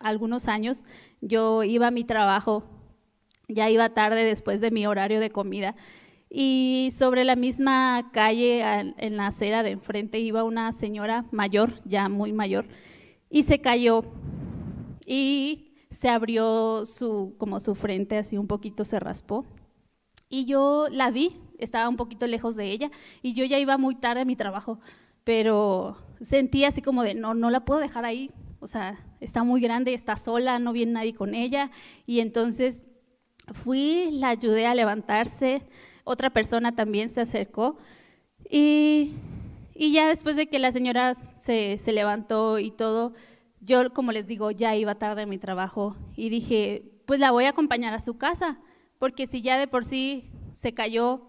algunos 0.00 0.48
años. 0.48 0.84
Yo 1.20 1.62
iba 1.64 1.88
a 1.88 1.92
mi 1.92 2.04
trabajo, 2.04 2.64
ya 3.48 3.70
iba 3.70 3.88
tarde 3.90 4.24
después 4.24 4.60
de 4.60 4.70
mi 4.70 4.86
horario 4.86 5.20
de 5.20 5.30
comida 5.30 5.74
y 6.30 6.90
sobre 6.92 7.24
la 7.24 7.36
misma 7.36 8.10
calle, 8.12 8.62
en 8.98 9.16
la 9.16 9.28
acera 9.28 9.62
de 9.62 9.70
enfrente, 9.70 10.18
iba 10.18 10.44
una 10.44 10.72
señora 10.72 11.24
mayor, 11.30 11.80
ya 11.84 12.08
muy 12.08 12.32
mayor, 12.32 12.66
y 13.30 13.42
se 13.44 13.60
cayó 13.60 14.04
y 15.06 15.72
se 15.90 16.10
abrió 16.10 16.84
su, 16.84 17.34
como 17.38 17.60
su 17.60 17.74
frente, 17.74 18.18
así 18.18 18.36
un 18.36 18.46
poquito 18.46 18.84
se 18.84 19.00
raspó. 19.00 19.46
Y 20.28 20.44
yo 20.44 20.86
la 20.90 21.10
vi, 21.10 21.40
estaba 21.58 21.88
un 21.88 21.96
poquito 21.96 22.26
lejos 22.26 22.56
de 22.56 22.70
ella, 22.70 22.90
y 23.22 23.32
yo 23.32 23.46
ya 23.46 23.58
iba 23.58 23.78
muy 23.78 23.94
tarde 23.94 24.20
a 24.22 24.26
mi 24.26 24.36
trabajo, 24.36 24.80
pero 25.24 25.96
sentí 26.20 26.64
así 26.64 26.82
como 26.82 27.04
de, 27.04 27.14
no, 27.14 27.32
no 27.32 27.48
la 27.48 27.64
puedo 27.64 27.80
dejar 27.80 28.04
ahí, 28.04 28.30
o 28.60 28.66
sea, 28.66 28.98
está 29.20 29.44
muy 29.44 29.60
grande, 29.60 29.94
está 29.94 30.16
sola, 30.16 30.58
no 30.58 30.72
viene 30.72 30.92
nadie 30.92 31.14
con 31.14 31.34
ella, 31.34 31.70
y 32.06 32.20
entonces 32.20 32.84
fui, 33.52 34.10
la 34.12 34.30
ayudé 34.30 34.66
a 34.66 34.74
levantarse, 34.74 35.62
otra 36.04 36.30
persona 36.30 36.74
también 36.74 37.10
se 37.10 37.20
acercó. 37.20 37.78
Y, 38.50 39.12
y 39.74 39.92
ya 39.92 40.08
después 40.08 40.36
de 40.36 40.48
que 40.48 40.58
la 40.58 40.72
señora 40.72 41.14
se, 41.14 41.78
se, 41.78 41.92
levantó 41.92 42.58
y 42.58 42.70
todo, 42.70 43.12
yo, 43.60 43.90
como 43.90 44.12
les 44.12 44.26
digo, 44.26 44.50
ya 44.50 44.74
iba 44.76 44.94
tarde 44.96 45.22
a 45.22 45.26
mi 45.26 45.38
trabajo 45.38 45.96
y 46.16 46.30
dije, 46.30 46.84
pues 47.06 47.20
la 47.20 47.30
voy 47.30 47.44
a 47.44 47.50
acompañar 47.50 47.94
a 47.94 48.00
su 48.00 48.16
casa, 48.16 48.58
porque 48.98 49.26
si 49.26 49.42
ya 49.42 49.58
de 49.58 49.66
por 49.68 49.84
sí 49.84 50.30
se 50.54 50.74
cayó 50.74 51.28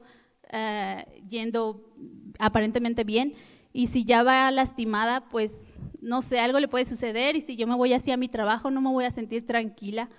eh, 0.51 1.05
yendo 1.27 1.93
aparentemente 2.39 3.03
bien, 3.03 3.35
y 3.79 3.87
si 3.87 4.03
ya 4.03 4.23
va 4.23 4.51
lastimada, 4.51 5.29
pues 5.29 5.79
no 6.01 6.21
sé, 6.21 6.41
algo 6.41 6.59
le 6.59 6.67
puede 6.67 6.83
suceder, 6.83 7.37
y 7.37 7.39
si 7.39 7.55
yo 7.55 7.65
me 7.65 7.77
voy 7.77 7.93
así 7.93 8.11
a 8.11 8.17
mi 8.17 8.27
trabajo, 8.27 8.71
no 8.71 8.81
me 8.81 8.89
voy 8.89 9.05
a 9.05 9.09
sentir 9.09 9.47
tranquila. 9.47 10.09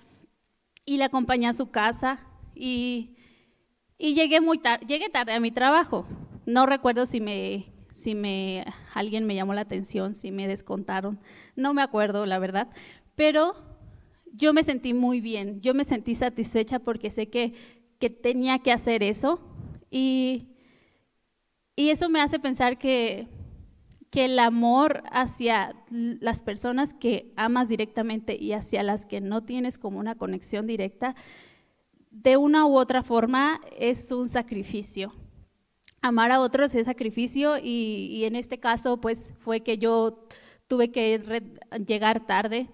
Y 0.83 0.97
la 0.97 1.05
acompañé 1.05 1.47
a 1.47 1.53
su 1.53 1.69
casa 1.69 2.25
y 2.55 3.17
y 3.99 4.15
llegué 4.15 4.41
muy 4.41 4.57
tarde, 4.57 4.87
llegué 4.87 5.09
tarde 5.09 5.33
a 5.33 5.39
mi 5.39 5.51
trabajo. 5.51 6.07
No 6.47 6.65
recuerdo 6.65 7.05
si 7.05 7.21
me 7.21 7.71
si 7.91 8.15
me 8.15 8.65
alguien 8.95 9.27
me 9.27 9.35
llamó 9.35 9.53
la 9.53 9.61
atención, 9.61 10.15
si 10.15 10.31
me 10.31 10.47
descontaron. 10.47 11.19
No 11.55 11.75
me 11.75 11.83
acuerdo, 11.83 12.25
la 12.25 12.39
verdad, 12.39 12.67
pero 13.15 13.53
yo 14.33 14.53
me 14.53 14.63
sentí 14.63 14.95
muy 14.95 15.21
bien. 15.21 15.61
Yo 15.61 15.75
me 15.75 15.83
sentí 15.83 16.15
satisfecha 16.15 16.79
porque 16.79 17.11
sé 17.11 17.29
que 17.29 17.53
que 17.99 18.09
tenía 18.09 18.57
que 18.57 18.71
hacer 18.71 19.03
eso 19.03 19.39
y 19.91 20.47
y 21.75 21.91
eso 21.91 22.09
me 22.09 22.21
hace 22.21 22.39
pensar 22.39 22.79
que 22.79 23.27
que 24.11 24.25
el 24.25 24.37
amor 24.39 25.03
hacia 25.09 25.73
las 25.89 26.41
personas 26.41 26.93
que 26.93 27.31
amas 27.37 27.69
directamente 27.69 28.35
y 28.35 28.51
hacia 28.51 28.83
las 28.83 29.05
que 29.05 29.21
no 29.21 29.43
tienes 29.43 29.77
como 29.77 29.99
una 29.99 30.15
conexión 30.15 30.67
directa 30.67 31.15
de 32.11 32.35
una 32.35 32.65
u 32.65 32.77
otra 32.77 33.03
forma 33.03 33.61
es 33.79 34.11
un 34.11 34.27
sacrificio. 34.27 35.13
Amar 36.01 36.31
a 36.31 36.41
otros 36.41 36.75
es 36.75 36.87
sacrificio 36.87 37.55
y, 37.57 38.23
en 38.25 38.35
este 38.35 38.59
caso 38.59 38.99
pues 38.99 39.31
fue 39.39 39.61
que 39.61 39.77
yo 39.77 40.27
tuve 40.67 40.91
que 40.91 41.21
llegar 41.87 42.25
tarde, 42.25 42.69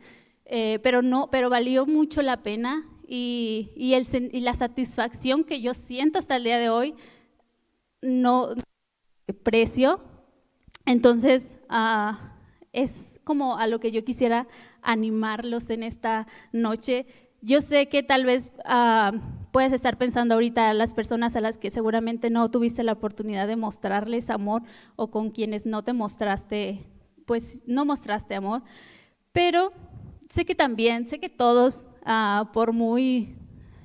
eh, 0.46 0.80
pero 0.82 1.04
no, 1.04 1.30
pero 1.30 1.52
valió 1.52 1.86
mucho 1.86 2.24
la 2.24 2.42
pena 2.42 2.90
y, 3.08 3.70
y, 3.76 3.94
el, 3.94 4.08
y 4.34 4.40
la 4.40 4.56
satisfacción 4.56 5.44
que 5.44 5.62
yo 5.62 5.76
siento 5.76 6.18
hasta 6.18 6.38
el 6.38 6.46
día 6.46 6.58
de 6.58 6.70
hoy 6.70 6.96
no 8.02 8.56
precio. 9.44 10.17
Entonces, 10.88 11.56
uh, 11.70 12.16
es 12.72 13.20
como 13.26 13.58
a 13.58 13.68
lo 13.68 13.80
que 13.80 13.92
yo 13.92 14.06
quisiera 14.06 14.48
animarlos 14.82 15.70
en 15.70 15.84
esta 15.84 16.28
noche. 16.54 17.06
Yo 17.42 17.62
sé 17.62 17.90
que 17.90 18.04
tal 18.04 18.24
vez 18.24 18.52
uh, 18.60 19.18
puedes 19.52 19.74
estar 19.74 19.98
pensando 19.98 20.36
ahorita 20.36 20.70
a 20.70 20.74
las 20.74 20.94
personas 20.94 21.36
a 21.36 21.42
las 21.42 21.58
que 21.58 21.72
seguramente 21.72 22.30
no 22.30 22.50
tuviste 22.50 22.84
la 22.84 22.94
oportunidad 22.94 23.48
de 23.48 23.58
mostrarles 23.58 24.30
amor 24.30 24.64
o 24.96 25.12
con 25.12 25.32
quienes 25.32 25.66
no 25.66 25.84
te 25.84 25.92
mostraste, 25.92 26.86
pues 27.26 27.64
no 27.68 27.84
mostraste 27.84 28.36
amor, 28.36 28.64
pero 29.34 29.74
sé 30.30 30.46
que 30.46 30.56
también, 30.56 31.04
sé 31.04 31.20
que 31.20 31.30
todos, 31.30 31.86
uh, 32.06 32.50
por 32.54 32.72
muy 32.72 33.36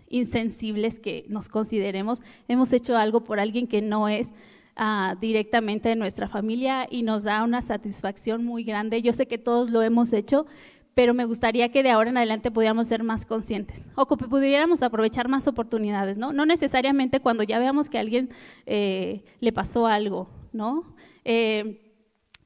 insensibles 0.08 1.00
que 1.00 1.24
nos 1.28 1.48
consideremos, 1.48 2.22
hemos 2.46 2.72
hecho 2.72 2.96
algo 2.96 3.24
por 3.24 3.40
alguien 3.40 3.66
que 3.66 3.82
no 3.82 4.08
es 4.08 4.34
uh, 4.78 5.18
directamente 5.20 5.88
de 5.88 5.96
nuestra 5.96 6.28
familia 6.28 6.86
y 6.90 7.02
nos 7.02 7.24
da 7.24 7.42
una 7.42 7.62
satisfacción 7.62 8.44
muy 8.44 8.64
grande. 8.64 9.02
Yo 9.02 9.12
sé 9.12 9.26
que 9.26 9.38
todos 9.38 9.70
lo 9.70 9.82
hemos 9.82 10.12
hecho, 10.12 10.46
pero 10.94 11.14
me 11.14 11.24
gustaría 11.24 11.70
que 11.70 11.82
de 11.82 11.90
ahora 11.90 12.10
en 12.10 12.16
adelante 12.16 12.50
pudiéramos 12.50 12.86
ser 12.86 13.02
más 13.02 13.24
conscientes 13.24 13.90
o 13.94 14.06
que 14.06 14.16
pudiéramos 14.16 14.82
aprovechar 14.82 15.28
más 15.28 15.48
oportunidades, 15.48 16.18
¿no? 16.18 16.32
No 16.32 16.44
necesariamente 16.44 17.20
cuando 17.20 17.42
ya 17.42 17.58
veamos 17.58 17.88
que 17.88 17.98
a 17.98 18.02
alguien 18.02 18.28
eh, 18.66 19.24
le 19.40 19.52
pasó 19.52 19.86
algo, 19.86 20.28
¿no? 20.52 20.94
Eh, 21.24 21.80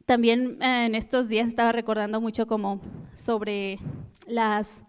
también 0.05 0.63
en 0.63 0.95
estos 0.95 1.29
días 1.29 1.49
estaba 1.49 1.73
recordando 1.73 2.21
mucho 2.21 2.47
como 2.47 2.81
sobre 3.15 3.81
las 4.29 4.85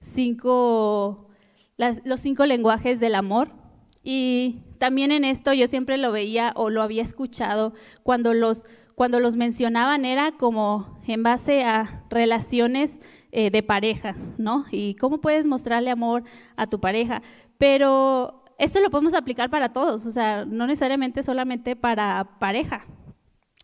cinco, 0.00 1.28
los 1.76 2.20
cinco 2.20 2.46
lenguajes 2.46 2.98
del 2.98 3.14
amor 3.14 3.61
y 4.02 4.62
también 4.78 5.12
en 5.12 5.24
esto 5.24 5.52
yo 5.52 5.68
siempre 5.68 5.96
lo 5.98 6.12
veía 6.12 6.52
o 6.56 6.70
lo 6.70 6.82
había 6.82 7.02
escuchado 7.02 7.72
cuando 8.02 8.34
los, 8.34 8.64
cuando 8.94 9.20
los 9.20 9.36
mencionaban 9.36 10.04
era 10.04 10.32
como 10.32 11.00
en 11.06 11.22
base 11.22 11.64
a 11.64 12.04
relaciones 12.10 13.00
eh, 13.30 13.50
de 13.50 13.62
pareja, 13.62 14.16
¿no? 14.38 14.66
Y 14.70 14.94
cómo 14.96 15.20
puedes 15.20 15.46
mostrarle 15.46 15.90
amor 15.90 16.24
a 16.56 16.66
tu 16.66 16.80
pareja. 16.80 17.22
Pero 17.58 18.44
eso 18.58 18.80
lo 18.80 18.90
podemos 18.90 19.14
aplicar 19.14 19.50
para 19.50 19.72
todos, 19.72 20.04
o 20.04 20.10
sea, 20.10 20.44
no 20.44 20.66
necesariamente 20.66 21.22
solamente 21.22 21.76
para 21.76 22.38
pareja. 22.40 22.86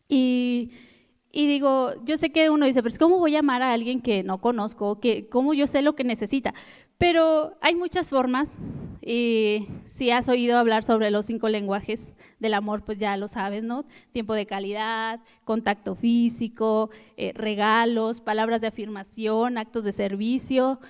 Y 0.08 1.46
digo, 1.46 1.92
yo 2.04 2.16
sé 2.16 2.30
que 2.30 2.50
uno 2.50 2.66
dice, 2.66 2.82
pero 2.82 2.94
¿cómo 2.98 3.18
voy 3.18 3.36
a 3.36 3.40
amar 3.40 3.62
a 3.62 3.72
alguien 3.72 4.00
que 4.00 4.22
no 4.22 4.40
conozco? 4.40 4.98
Que, 5.00 5.28
¿Cómo 5.28 5.54
yo 5.54 5.66
sé 5.66 5.82
lo 5.82 5.94
que 5.94 6.04
necesita? 6.04 6.54
Pero 6.98 7.56
hay 7.60 7.74
muchas 7.74 8.10
formas. 8.10 8.58
Y 9.00 9.68
si 9.86 10.10
has 10.10 10.28
oído 10.28 10.58
hablar 10.58 10.84
sobre 10.84 11.10
los 11.10 11.24
cinco 11.24 11.48
lenguajes 11.48 12.12
del 12.40 12.52
amor, 12.52 12.84
pues 12.84 12.98
ya 12.98 13.16
lo 13.16 13.28
sabes, 13.28 13.64
¿no? 13.64 13.86
Tiempo 14.12 14.34
de 14.34 14.44
calidad, 14.44 15.20
contacto 15.44 15.94
físico, 15.94 16.90
eh, 17.16 17.32
regalos, 17.34 18.20
palabras 18.20 18.60
de 18.60 18.66
afirmación, 18.66 19.56
actos 19.56 19.84
de 19.84 19.92
servicio. 19.92 20.80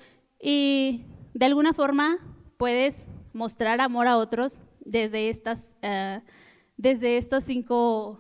Y 0.41 1.05
de 1.35 1.47
alguna 1.47 1.73
forma 1.75 2.19
puedes 2.57 3.09
mostrar 3.33 3.81
amor 3.81 4.09
a 4.09 4.17
otros 4.17 4.61
desde, 4.81 5.29
estas, 5.29 5.77
uh, 5.83 6.21
desde 6.77 7.19
estos 7.19 7.45
cinco 7.45 8.19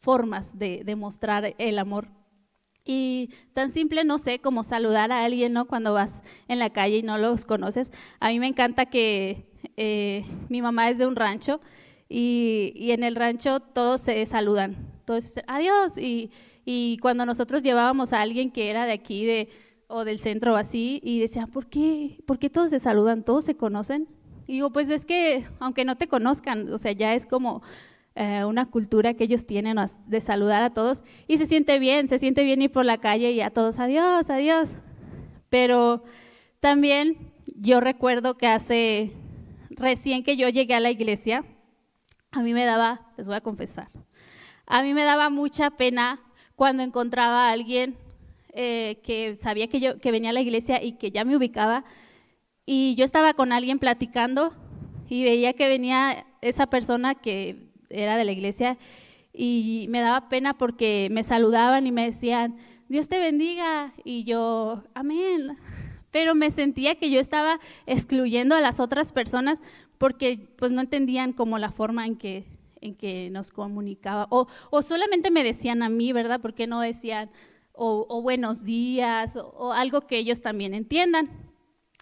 formas 0.00 0.58
de, 0.58 0.82
demostrar 0.84 1.54
el 1.56 1.78
amor. 1.78 2.17
Y 2.90 3.28
tan 3.52 3.70
simple, 3.70 4.02
no 4.02 4.16
sé, 4.16 4.38
como 4.38 4.64
saludar 4.64 5.12
a 5.12 5.22
alguien, 5.22 5.52
¿no? 5.52 5.66
Cuando 5.66 5.92
vas 5.92 6.22
en 6.48 6.58
la 6.58 6.70
calle 6.70 6.96
y 6.96 7.02
no 7.02 7.18
los 7.18 7.44
conoces. 7.44 7.92
A 8.18 8.30
mí 8.30 8.40
me 8.40 8.46
encanta 8.46 8.86
que 8.86 9.44
eh, 9.76 10.24
mi 10.48 10.62
mamá 10.62 10.88
es 10.88 10.96
de 10.96 11.06
un 11.06 11.14
rancho 11.14 11.60
y, 12.08 12.72
en 12.90 13.04
el 13.04 13.14
rancho 13.14 13.60
todos 13.60 14.00
se 14.00 14.24
saludan. 14.24 14.90
Todos 15.04 15.34
adiós. 15.46 15.98
Y, 15.98 16.30
y, 16.64 16.96
cuando 17.02 17.26
nosotros 17.26 17.62
llevábamos 17.62 18.14
a 18.14 18.22
alguien 18.22 18.50
que 18.50 18.70
era 18.70 18.86
de 18.86 18.92
aquí 18.92 19.26
de, 19.26 19.50
o 19.86 20.06
del 20.06 20.18
centro 20.18 20.54
o 20.54 20.56
así, 20.56 20.98
y 21.04 21.20
decían, 21.20 21.48
¿por 21.50 21.66
qué? 21.66 22.20
¿por 22.24 22.38
qué 22.38 22.48
todos 22.48 22.70
se 22.70 22.78
saludan? 22.80 23.22
¿Todos 23.22 23.44
se 23.44 23.54
conocen? 23.54 24.08
Y 24.46 24.54
digo, 24.54 24.70
pues 24.70 24.88
es 24.88 25.04
que 25.04 25.44
aunque 25.60 25.84
no 25.84 25.96
te 25.98 26.08
conozcan, 26.08 26.72
o 26.72 26.78
sea, 26.78 26.92
ya 26.92 27.12
es 27.12 27.26
como 27.26 27.62
eh, 28.20 28.44
una 28.44 28.66
cultura 28.66 29.14
que 29.14 29.22
ellos 29.22 29.46
tienen 29.46 29.76
de 30.06 30.20
saludar 30.20 30.60
a 30.62 30.70
todos 30.70 31.04
y 31.28 31.38
se 31.38 31.46
siente 31.46 31.78
bien, 31.78 32.08
se 32.08 32.18
siente 32.18 32.42
bien 32.42 32.60
ir 32.60 32.72
por 32.72 32.84
la 32.84 32.98
calle 32.98 33.30
y 33.30 33.40
a 33.40 33.50
todos 33.50 33.78
adiós, 33.78 34.28
adiós. 34.28 34.74
Pero 35.48 36.02
también 36.58 37.30
yo 37.54 37.78
recuerdo 37.78 38.36
que 38.36 38.48
hace 38.48 39.12
recién 39.70 40.24
que 40.24 40.36
yo 40.36 40.48
llegué 40.48 40.74
a 40.74 40.80
la 40.80 40.90
iglesia, 40.90 41.44
a 42.32 42.42
mí 42.42 42.54
me 42.54 42.64
daba, 42.64 42.98
les 43.16 43.28
voy 43.28 43.36
a 43.36 43.40
confesar, 43.40 43.86
a 44.66 44.82
mí 44.82 44.94
me 44.94 45.04
daba 45.04 45.30
mucha 45.30 45.70
pena 45.70 46.18
cuando 46.56 46.82
encontraba 46.82 47.48
a 47.48 47.52
alguien 47.52 47.96
eh, 48.52 48.98
que 49.04 49.36
sabía 49.36 49.68
que 49.68 49.78
yo 49.78 50.00
que 50.00 50.10
venía 50.10 50.30
a 50.30 50.32
la 50.32 50.40
iglesia 50.40 50.82
y 50.82 50.94
que 50.94 51.12
ya 51.12 51.24
me 51.24 51.36
ubicaba 51.36 51.84
y 52.66 52.96
yo 52.96 53.04
estaba 53.04 53.34
con 53.34 53.52
alguien 53.52 53.78
platicando 53.78 54.52
y 55.08 55.22
veía 55.22 55.52
que 55.52 55.68
venía 55.68 56.26
esa 56.40 56.66
persona 56.66 57.14
que 57.14 57.67
era 57.90 58.16
de 58.16 58.24
la 58.24 58.32
iglesia, 58.32 58.78
y 59.32 59.86
me 59.88 60.00
daba 60.00 60.28
pena 60.28 60.56
porque 60.56 61.08
me 61.10 61.22
saludaban 61.22 61.86
y 61.86 61.92
me 61.92 62.04
decían, 62.04 62.56
Dios 62.88 63.08
te 63.08 63.18
bendiga, 63.18 63.92
y 64.04 64.24
yo, 64.24 64.82
amén. 64.94 65.58
Pero 66.10 66.34
me 66.34 66.50
sentía 66.50 66.94
que 66.94 67.10
yo 67.10 67.20
estaba 67.20 67.60
excluyendo 67.86 68.54
a 68.54 68.60
las 68.60 68.80
otras 68.80 69.12
personas 69.12 69.60
porque 69.98 70.48
pues 70.56 70.72
no 70.72 70.80
entendían 70.80 71.32
como 71.32 71.58
la 71.58 71.70
forma 71.70 72.06
en 72.06 72.16
que, 72.16 72.46
en 72.80 72.94
que 72.94 73.28
nos 73.30 73.50
comunicaba, 73.50 74.26
o, 74.30 74.46
o 74.70 74.82
solamente 74.82 75.30
me 75.30 75.44
decían 75.44 75.82
a 75.82 75.88
mí, 75.88 76.12
¿verdad? 76.12 76.40
Porque 76.40 76.66
no 76.66 76.80
decían, 76.80 77.30
o, 77.72 78.22
buenos 78.22 78.64
días, 78.64 79.36
o, 79.36 79.46
o 79.56 79.72
algo 79.72 80.00
que 80.00 80.18
ellos 80.18 80.40
también 80.40 80.74
entiendan. 80.74 81.30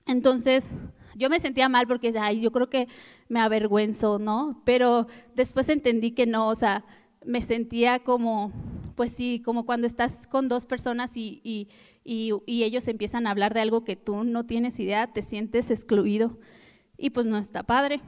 Entonces, 0.07 0.70
yo 1.17 1.31
me 1.31 1.41
sentía 1.41 1.69
mal 1.69 1.87
porque, 1.87 2.13
ay, 2.19 2.41
yo 2.41 2.53
creo 2.53 2.69
que 2.69 2.89
me 3.29 3.41
avergüenzo, 3.41 4.19
¿no? 4.19 4.63
Pero 4.65 5.07
después 5.35 5.69
entendí 5.69 6.13
que 6.13 6.27
no, 6.27 6.49
o 6.49 6.55
sea, 6.55 6.85
me 7.25 7.43
sentía 7.43 7.99
como, 8.01 8.53
pues 8.95 9.13
sí, 9.13 9.43
como 9.45 9.67
cuando 9.67 9.87
estás 9.87 10.27
con 10.27 10.49
dos 10.49 10.67
personas 10.67 11.17
y, 11.17 11.41
y, 11.43 11.69
y, 12.05 12.63
ellos 12.63 12.87
empiezan 12.89 13.27
a 13.27 13.31
hablar 13.31 13.53
de 13.53 13.61
algo 13.61 13.85
que 13.85 13.97
tú 13.97 14.25
no 14.25 14.47
tienes 14.47 14.79
idea, 14.79 15.13
te 15.13 15.23
sientes 15.23 15.71
excluido 15.71 16.39
y 16.97 17.11
pues 17.11 17.27
no 17.27 17.37
está 17.39 17.65
padre. 17.65 18.01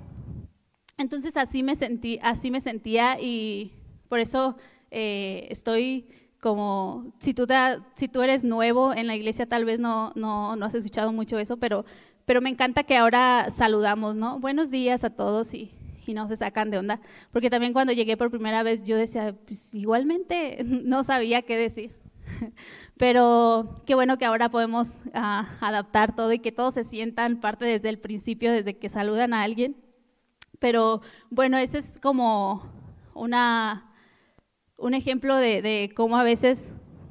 Entonces 0.97 1.37
así 1.37 1.63
me 1.63 1.77
sentí, 1.77 2.19
así 2.23 2.51
me 2.51 2.61
sentía 2.61 3.21
y 3.21 3.73
por 4.09 4.21
eso 4.21 4.55
eh, 4.91 5.47
estoy 5.51 6.09
como, 6.41 7.13
si 7.19 7.35
tú, 7.35 7.47
si 7.95 8.09
tú 8.09 8.23
eres 8.23 8.45
nuevo 8.45 8.95
en 8.95 9.07
la 9.07 9.17
iglesia, 9.17 9.47
tal 9.47 9.65
vez 9.65 9.81
no, 9.81 10.13
no, 10.15 10.55
no 10.55 10.67
has 10.67 10.75
escuchado 10.75 11.13
mucho 11.13 11.39
eso, 11.39 11.57
pero 11.57 11.85
pero 12.29 12.43
me 12.43 12.51
encanta 12.51 12.83
que 12.85 12.95
ahora 12.95 13.51
saludamos, 13.51 14.15
¿no? 14.15 14.39
Buenos 14.39 14.71
días 14.71 15.03
a 15.03 15.09
todos 15.09 15.55
y, 15.55 15.73
y 16.07 16.13
no 16.13 16.29
se 16.29 16.37
sacan 16.37 16.69
de 16.71 16.77
onda, 16.77 17.01
porque 17.33 17.49
también 17.49 17.73
cuando 17.73 17.95
llegué 17.95 18.19
por 18.19 18.31
primera 18.31 18.63
vez 18.63 18.85
yo 18.85 18.99
decía, 18.99 19.35
pues 19.47 19.75
igualmente 19.75 20.59
no 20.63 21.05
sabía 21.05 21.41
qué 21.41 21.57
decir. 21.57 21.97
Pero 22.99 23.83
qué 23.87 23.95
bueno 23.95 24.19
que 24.19 24.27
ahora 24.27 24.51
podemos 24.51 25.01
ah, 25.15 25.57
adaptar 25.63 26.15
todo 26.15 26.31
y 26.35 26.39
que 26.39 26.53
todos 26.53 26.75
se 26.75 26.85
sientan 26.85 27.41
parte 27.41 27.65
desde 27.65 27.89
el 27.89 27.99
principio, 27.99 28.53
desde 28.53 28.77
que 28.77 28.91
saludan 28.91 29.33
a 29.33 29.41
alguien. 29.41 29.75
Pero 30.59 31.01
bueno, 31.31 31.57
ese 31.57 31.79
es 31.79 31.99
como 31.99 32.63
una, 33.15 33.91
un 34.77 34.93
ejemplo 34.93 35.35
de, 35.35 35.63
de 35.63 35.93
cómo 35.97 36.19
a 36.19 36.25
veces 36.25 36.69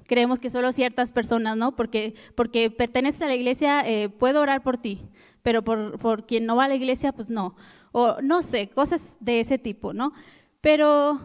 creemos 0.07 0.39
que 0.39 0.49
solo 0.49 0.71
ciertas 0.71 1.11
personas, 1.11 1.57
¿no? 1.57 1.75
Porque, 1.75 2.15
porque 2.35 2.71
perteneces 2.71 3.21
a 3.21 3.27
la 3.27 3.35
iglesia, 3.35 3.81
eh, 3.85 4.09
puedo 4.09 4.41
orar 4.41 4.63
por 4.63 4.77
ti, 4.77 5.01
pero 5.43 5.63
por, 5.63 5.99
por 5.99 6.25
quien 6.25 6.45
no 6.45 6.55
va 6.55 6.65
a 6.65 6.69
la 6.69 6.75
iglesia, 6.75 7.11
pues 7.11 7.29
no. 7.29 7.55
O 7.91 8.21
no 8.21 8.41
sé, 8.41 8.69
cosas 8.69 9.17
de 9.19 9.39
ese 9.39 9.57
tipo, 9.57 9.93
¿no? 9.93 10.13
Pero 10.61 11.19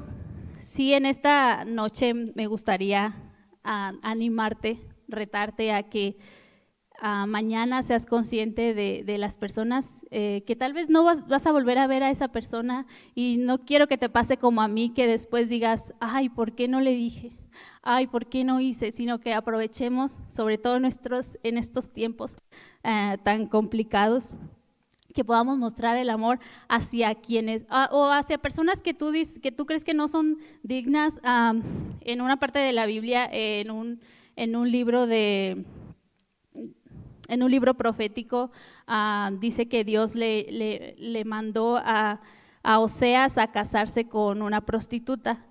sí 0.59 0.92
en 0.95 1.07
esta 1.07 1.64
noche 1.64 2.14
me 2.14 2.47
gustaría 2.47 3.14
animarte, 3.64 4.79
retarte 5.09 5.73
a 5.73 5.85
que 5.85 6.16
mañana 7.27 7.83
seas 7.83 8.07
consciente 8.07 8.75
de, 8.75 9.18
las 9.18 9.37
personas 9.37 10.07
eh, 10.11 10.45
que 10.47 10.57
tal 10.57 10.73
vez 10.73 10.88
no 10.88 11.05
vas, 11.05 11.27
vas, 11.27 11.47
a 11.47 11.53
volver 11.53 11.79
a 11.79 11.87
ver 11.87 12.05
a 12.05 12.11
esa 12.11 12.29
persona 12.29 12.87
y 13.14 13.38
no 13.38 13.64
quiero 13.64 13.88
que 13.88 13.99
te 13.99 14.09
pase 14.09 14.37
como 14.37 14.62
a 14.62 14.68
mí 14.68 14.92
que 14.95 15.07
después 15.07 15.49
digas, 15.49 15.95
ay, 16.01 16.29
¿por 16.29 16.55
qué 16.55 16.68
no 16.68 16.81
le 16.81 16.92
dije? 16.92 17.37
Ay, 17.83 18.07
¿por 18.07 18.27
qué 18.27 18.45
no 18.45 18.61
hice? 18.61 18.93
Sino 18.93 19.21
que 19.21 19.35
aprovechemos, 19.35 20.19
sobre 20.29 20.59
todo 20.59 20.81
nuestros, 20.81 21.38
en 21.43 21.59
estos 21.59 21.93
tiempos 21.93 22.37
eh, 22.85 23.19
tan 23.25 23.47
complicados, 23.47 24.35
que 25.12 25.25
podamos 25.25 25.59
mostrar 25.59 25.97
el 25.97 26.11
amor 26.11 26.38
hacia 26.69 27.15
quienes, 27.15 27.67
ah, 27.69 27.88
o 27.93 28.11
hacia 28.11 28.38
personas 28.38 28.81
que 28.81 28.95
tú, 28.95 29.12
que 29.43 29.53
tú 29.53 29.67
crees 29.67 29.85
que 29.85 29.95
no 29.95 30.09
son 30.09 30.38
dignas. 30.62 31.21
en 32.01 32.21
una 32.21 32.38
parte 32.38 32.59
de 32.59 32.73
la 32.73 32.87
Biblia, 32.87 33.29
en 33.31 33.71
un, 33.71 34.01
en 34.37 34.57
un 34.57 34.71
libro 34.71 35.07
de, 35.07 35.65
en 37.29 37.43
un 37.43 37.51
libro 37.51 37.75
profético 37.75 38.51
ah, 38.87 39.31
dice 39.41 39.69
que 39.69 39.85
Dios 39.85 40.15
le, 40.15 40.95
le, 40.99 41.25
mandó 41.25 41.77
a, 41.77 42.21
a, 42.62 42.79
Oseas 42.79 43.38
a 43.38 43.51
casarse 43.53 44.09
con 44.09 44.43
una 44.43 44.61
prostituta. 44.62 45.47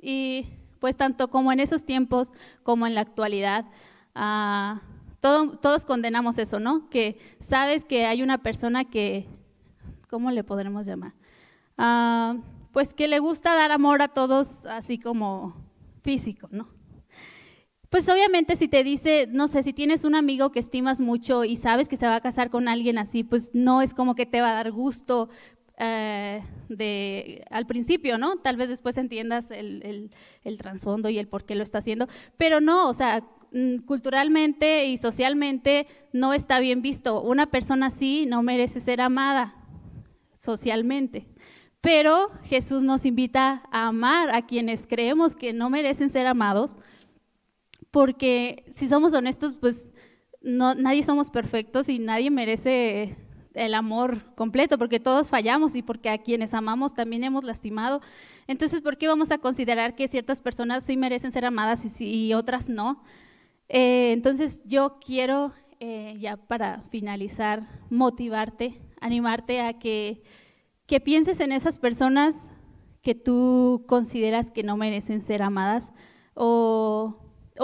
Y 0.00 0.46
pues 0.80 0.96
tanto 0.96 1.28
como 1.28 1.52
en 1.52 1.60
esos 1.60 1.84
tiempos 1.84 2.32
como 2.62 2.86
en 2.86 2.94
la 2.94 3.02
actualidad, 3.02 3.66
ah, 4.14 4.80
todos 5.20 5.84
condenamos 5.84 6.38
eso, 6.38 6.58
¿no? 6.58 6.88
Que 6.88 7.18
sabes 7.38 7.84
que 7.84 8.06
hay 8.06 8.22
una 8.22 8.38
persona 8.38 8.84
que, 8.84 9.28
¿cómo 10.08 10.30
le 10.30 10.42
podremos 10.42 10.86
llamar? 10.86 11.12
Ah, 11.76 12.36
pues 12.72 12.94
que 12.94 13.08
le 13.08 13.18
gusta 13.18 13.54
dar 13.54 13.72
amor 13.72 14.00
a 14.02 14.08
todos 14.08 14.64
así 14.64 14.98
como 14.98 15.54
físico, 16.02 16.48
¿no? 16.50 16.68
Pues 17.90 18.08
obviamente 18.08 18.54
si 18.54 18.68
te 18.68 18.84
dice, 18.84 19.26
no 19.28 19.48
sé, 19.48 19.64
si 19.64 19.72
tienes 19.72 20.04
un 20.04 20.14
amigo 20.14 20.52
que 20.52 20.60
estimas 20.60 21.00
mucho 21.00 21.44
y 21.44 21.56
sabes 21.56 21.88
que 21.88 21.96
se 21.96 22.06
va 22.06 22.14
a 22.14 22.20
casar 22.20 22.48
con 22.48 22.68
alguien 22.68 22.98
así, 22.98 23.24
pues 23.24 23.50
no 23.52 23.82
es 23.82 23.94
como 23.94 24.14
que 24.14 24.26
te 24.26 24.40
va 24.40 24.50
a 24.50 24.54
dar 24.54 24.70
gusto 24.70 25.28
eh, 25.82 26.42
al 27.50 27.66
principio, 27.66 28.18
¿no? 28.18 28.36
Tal 28.36 28.56
vez 28.56 28.68
después 28.68 28.98
entiendas 28.98 29.50
el, 29.50 30.10
el, 30.44 30.58
trasfondo 30.58 31.08
y 31.08 31.18
el 31.18 31.26
por 31.26 31.44
qué 31.44 31.54
lo 31.54 31.62
está 31.62 31.78
haciendo, 31.78 32.06
pero 32.36 32.60
no, 32.60 32.88
o 32.88 32.92
sea, 32.92 33.24
mm, 33.52 33.78
culturalmente 33.86 34.86
y 34.86 34.98
socialmente 34.98 35.86
no 36.12 36.34
está 36.34 36.60
bien 36.60 36.82
visto. 36.82 37.22
Una 37.22 37.46
persona 37.46 37.86
así 37.86 38.26
no 38.26 38.42
merece 38.42 38.80
ser 38.80 39.00
amada 39.00 39.54
socialmente. 40.36 41.26
Pero 41.80 42.30
Jesús 42.44 42.82
nos 42.82 43.06
invita 43.06 43.62
a 43.72 43.88
amar 43.88 44.34
a 44.34 44.46
quienes 44.46 44.86
creemos 44.86 45.34
que 45.34 45.54
no 45.54 45.70
merecen 45.70 46.10
ser 46.10 46.26
amados, 46.26 46.76
porque 47.90 48.66
si 48.68 48.86
somos 48.86 49.14
honestos, 49.14 49.56
pues 49.56 49.90
nadie 50.42 51.02
somos 51.02 51.30
perfectos 51.30 51.88
y 51.88 51.98
nadie 51.98 52.30
merece 52.30 53.16
el 53.54 53.74
amor 53.74 54.34
completo, 54.34 54.78
porque 54.78 55.00
todos 55.00 55.28
fallamos 55.28 55.74
y 55.74 55.82
porque 55.82 56.10
a 56.10 56.18
quienes 56.18 56.54
amamos 56.54 56.94
también 56.94 57.24
hemos 57.24 57.44
lastimado. 57.44 58.00
Entonces, 58.46 58.80
¿por 58.80 58.96
qué 58.96 59.08
vamos 59.08 59.30
a 59.30 59.38
considerar 59.38 59.94
que 59.94 60.08
ciertas 60.08 60.40
personas 60.40 60.84
sí 60.84 60.96
merecen 60.96 61.32
ser 61.32 61.44
amadas 61.44 62.00
y, 62.00 62.34
otras 62.34 62.68
no? 62.68 63.02
Eh, 63.68 64.12
entonces, 64.12 64.62
yo 64.64 64.98
quiero, 65.04 65.52
eh, 65.80 66.16
ya 66.20 66.36
para 66.36 66.82
finalizar, 66.90 67.68
motivarte, 67.90 68.80
animarte 69.00 69.60
a 69.60 69.78
que 69.78 70.22
que 70.90 70.98
pienses 70.98 71.38
en 71.38 71.52
esas 71.52 71.78
personas 71.78 72.50
que 73.00 73.14
tú 73.14 73.84
consideras 73.86 74.50
que 74.50 74.64
no 74.64 74.76
merecen 74.76 75.22
ser 75.22 75.40
amadas 75.40 75.92
o, 76.34 77.16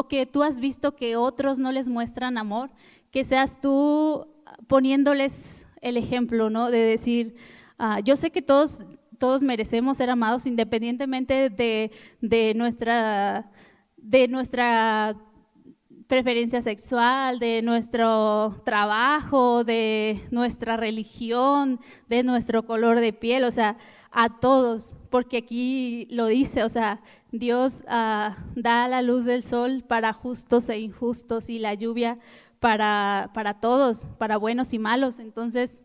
que 0.09 0.27
tú 0.27 0.45
has 0.45 0.61
visto 0.61 0.95
que 0.95 1.17
otros 1.17 1.59
no 1.59 1.73
les 1.73 1.89
muestran 1.89 2.39
amor, 2.39 2.71
que 3.11 3.25
seas 3.25 3.61
tú 3.61 4.29
poniéndoles 4.69 5.56
el 5.89 5.97
ejemplo, 5.97 6.51
¿no? 6.51 6.71
De 6.71 6.79
decir, 6.79 7.37
ah, 7.79 8.01
yo 8.01 8.17
sé 8.17 8.31
que 8.31 8.43
todos, 8.43 8.85
todos 9.19 9.43
merecemos 9.43 9.99
ser 9.99 10.11
amados 10.11 10.47
independientemente 10.47 11.51
de, 11.51 11.91
de 12.21 12.55
nuestra, 12.55 13.51
de 13.97 14.29
nuestra 14.29 15.17
preferencia 16.07 16.63
sexual, 16.63 17.39
de 17.39 17.63
nuestro 17.63 18.63
trabajo, 18.65 19.65
de 19.65 20.21
nuestra 20.31 20.77
religión, 20.77 21.81
de 22.09 22.23
nuestro 22.23 22.65
color 22.65 23.01
de 23.01 23.13
piel, 23.13 23.45
o 23.45 23.51
sea, 23.51 23.77
a 24.19 24.41
todos, 24.41 24.97
porque 25.11 25.37
aquí 25.37 26.09
lo 26.11 26.27
dice, 26.27 26.65
o 26.65 26.69
sea, 26.69 27.03
Dios 27.33 27.85
uh, 27.87 28.33
da 28.55 28.89
la 28.89 29.03
luz 29.03 29.25
del 29.27 29.43
sol 29.43 29.85
para 29.87 30.13
justos 30.13 30.69
e 30.71 30.79
injustos 30.79 31.51
y 31.51 31.59
la 31.59 31.75
lluvia 31.75 32.19
para, 32.61 33.31
para 33.35 33.61
todos, 33.61 34.07
para 34.19 34.37
buenos 34.37 34.73
y 34.73 34.79
malos. 34.79 35.19
Entonces, 35.19 35.85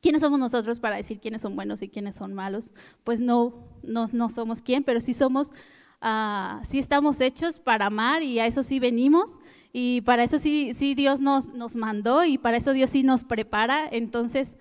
¿quiénes 0.00 0.22
somos 0.22 0.38
nosotros 0.38 0.80
para 0.80 0.96
decir 0.96 1.20
quiénes 1.20 1.42
son 1.42 1.56
buenos 1.56 1.82
y 1.82 1.88
quiénes 1.88 2.16
son 2.16 2.34
malos? 2.34 2.70
Pues 3.04 3.20
no, 3.20 3.68
no, 3.82 4.06
no 4.12 4.28
somos 4.28 4.62
quién, 4.62 4.84
pero 4.84 5.00
sí 5.00 5.14
somos 5.14 5.50
uh, 6.04 6.64
sí 6.64 6.78
estamos 6.78 7.20
hechos 7.20 7.58
para 7.58 7.86
amar 7.86 8.22
y 8.22 8.38
a 8.38 8.46
eso 8.46 8.62
sí 8.62 8.78
venimos 8.78 9.38
y 9.72 10.02
para 10.02 10.22
eso 10.22 10.38
sí, 10.38 10.72
sí 10.74 10.94
Dios 10.94 11.20
nos, 11.20 11.48
nos 11.48 11.74
mandó 11.74 12.24
y 12.24 12.38
para 12.38 12.58
eso 12.58 12.72
Dios 12.72 12.90
sí 12.90 13.02
nos 13.02 13.24
prepara. 13.24 13.88
Entonces, 13.90 14.56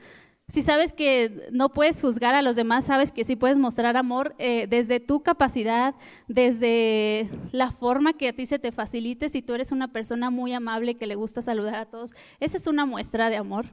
si 0.49 0.61
sabes 0.61 0.93
que 0.93 1.47
no 1.51 1.69
puedes 1.69 2.01
juzgar 2.01 2.35
a 2.35 2.41
los 2.41 2.55
demás, 2.55 2.85
sabes 2.85 3.11
que 3.11 3.23
sí 3.23 3.35
puedes 3.35 3.57
mostrar 3.57 3.97
amor 3.97 4.35
eh, 4.37 4.67
desde 4.67 4.99
tu 4.99 5.23
capacidad, 5.23 5.95
desde 6.27 7.29
la 7.51 7.71
forma 7.71 8.13
que 8.13 8.29
a 8.29 8.33
ti 8.33 8.45
se 8.45 8.59
te 8.59 8.71
facilite. 8.71 9.29
Si 9.29 9.41
tú 9.41 9.53
eres 9.53 9.71
una 9.71 9.93
persona 9.93 10.29
muy 10.29 10.53
amable 10.53 10.95
que 10.95 11.07
le 11.07 11.15
gusta 11.15 11.41
saludar 11.41 11.75
a 11.75 11.85
todos, 11.85 12.11
esa 12.39 12.57
es 12.57 12.67
una 12.67 12.85
muestra 12.85 13.29
de 13.29 13.37
amor. 13.37 13.67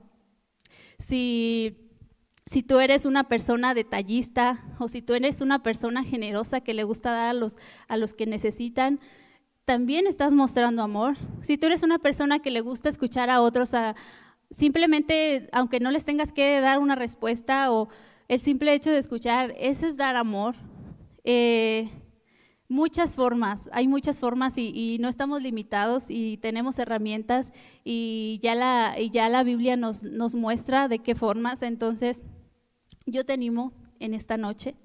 Si 0.99 1.91
si 2.51 2.65
tú 2.65 2.81
eres 2.81 3.05
una 3.05 3.29
persona 3.29 3.75
detallista 3.75 4.65
o 4.81 4.89
si 4.89 5.03
tú 5.03 5.15
eres 5.15 5.41
una 5.41 5.63
persona 5.63 6.03
generosa 6.03 6.63
que 6.63 6.75
le 6.75 6.83
gusta 6.83 7.13
dar 7.13 7.29
a 7.29 7.33
los, 7.33 7.59
a 7.87 7.97
los 7.97 8.13
que 8.13 8.27
necesitan, 8.27 8.99
también 9.65 10.09
estás 10.09 10.33
mostrando 10.33 10.83
amor. 10.83 11.17
Si 11.43 11.59
tú 11.59 11.67
eres 11.67 11.85
una 11.85 12.01
persona 12.01 12.41
que 12.41 12.51
le 12.51 12.61
gusta 12.61 12.89
escuchar 12.89 13.31
a 13.31 13.41
otros, 13.41 13.73
a, 13.75 13.95
simplemente, 14.51 15.49
aunque 15.53 15.81
no 15.81 15.91
les 15.91 16.05
tengas 16.05 16.33
que 16.33 16.61
dar 16.61 16.79
una 16.79 16.97
respuesta 16.97 17.73
o 17.73 17.89
el 18.29 18.41
simple 18.41 18.75
hecho 18.75 18.91
de 18.91 18.99
escuchar, 18.99 19.55
eso 19.59 19.87
es 19.87 19.97
dar 19.97 20.17
amor. 20.17 20.55
Eh, 21.25 21.91
muchas 22.69 23.15
formas, 23.17 23.69
hay 23.73 23.89
muchas 23.89 24.21
formas 24.21 24.57
y, 24.57 24.99
no 25.01 25.09
estamos 25.09 25.43
limitados 25.43 26.07
y 26.09 26.37
tenemos 26.39 26.79
herramientas 26.79 27.53
y 27.85 28.39
ya 28.43 28.55
la, 28.55 28.95
y 28.99 29.11
ya 29.11 29.29
la 29.29 29.43
Biblia 29.43 29.77
nos, 29.77 30.05
nos 30.05 30.35
muestra 30.35 30.87
de 30.87 31.01
qué 31.01 31.15
formas, 31.15 31.63
entonces 31.63 32.27
yo 33.07 33.27
te 33.27 33.33
animo 33.33 33.73
en 33.99 34.15
esta 34.15 34.37
noche 34.37 34.77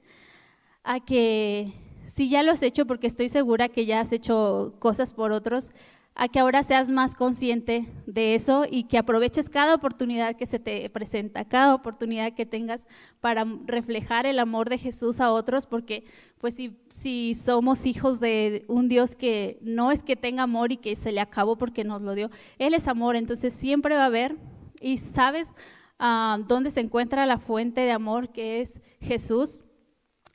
a 0.84 1.00
que 1.00 1.74
si 2.06 2.30
ya 2.30 2.44
lo 2.44 2.52
has 2.52 2.64
hecho, 2.64 2.86
porque 2.86 3.08
estoy 3.08 3.30
segura 3.30 3.70
que 3.70 3.86
ya 3.86 4.00
has 4.00 4.12
hecho 4.12 4.76
cosas 4.80 5.14
por 5.14 5.32
otros, 5.32 5.72
a 6.16 6.28
que 6.30 6.40
ahora 6.40 6.64
seas 6.64 6.90
más 6.90 7.14
consciente 7.14 7.86
de 8.08 8.36
eso 8.36 8.66
y 8.70 8.86
que 8.86 8.98
aproveches 8.98 9.50
cada 9.50 9.76
oportunidad 9.76 10.36
que 10.36 10.46
se 10.46 10.60
te 10.60 10.90
presenta, 10.90 11.46
cada 11.46 11.76
oportunidad 11.76 12.34
que 12.34 12.46
tengas 12.46 12.88
para 13.22 13.46
reflejar 13.66 14.26
el 14.26 14.40
amor 14.40 14.70
de 14.70 14.78
Jesús 14.78 15.20
a 15.20 15.32
otros, 15.32 15.66
porque 15.66 16.06
pues 16.40 16.56
si, 16.56 16.78
si 16.90 17.36
somos 17.36 17.86
hijos 17.86 18.20
de 18.20 18.66
un 18.68 18.88
Dios 18.88 19.16
que 19.16 19.60
no 19.62 19.92
es 19.92 20.04
que 20.04 20.16
tenga 20.16 20.44
amor 20.44 20.72
y 20.72 20.78
que 20.78 20.96
se 20.96 21.12
le 21.12 21.20
acabó 21.20 21.58
porque 21.58 21.84
nos 21.84 22.02
lo 22.02 22.16
dio, 22.16 22.30
Él 22.58 22.74
es 22.74 22.88
amor, 22.88 23.16
entonces 23.16 23.54
siempre 23.54 23.96
va 23.96 24.04
a 24.04 24.08
haber, 24.08 24.38
y 24.82 24.98
sabes, 24.98 25.54
Ah, 25.98 26.40
donde 26.48 26.72
se 26.72 26.82
encuentra 26.82 27.26
la 27.26 27.38
fuente 27.38 27.82
de 27.82 27.92
amor 27.92 28.30
que 28.30 28.60
es 28.60 28.82
Jesús. 29.00 29.64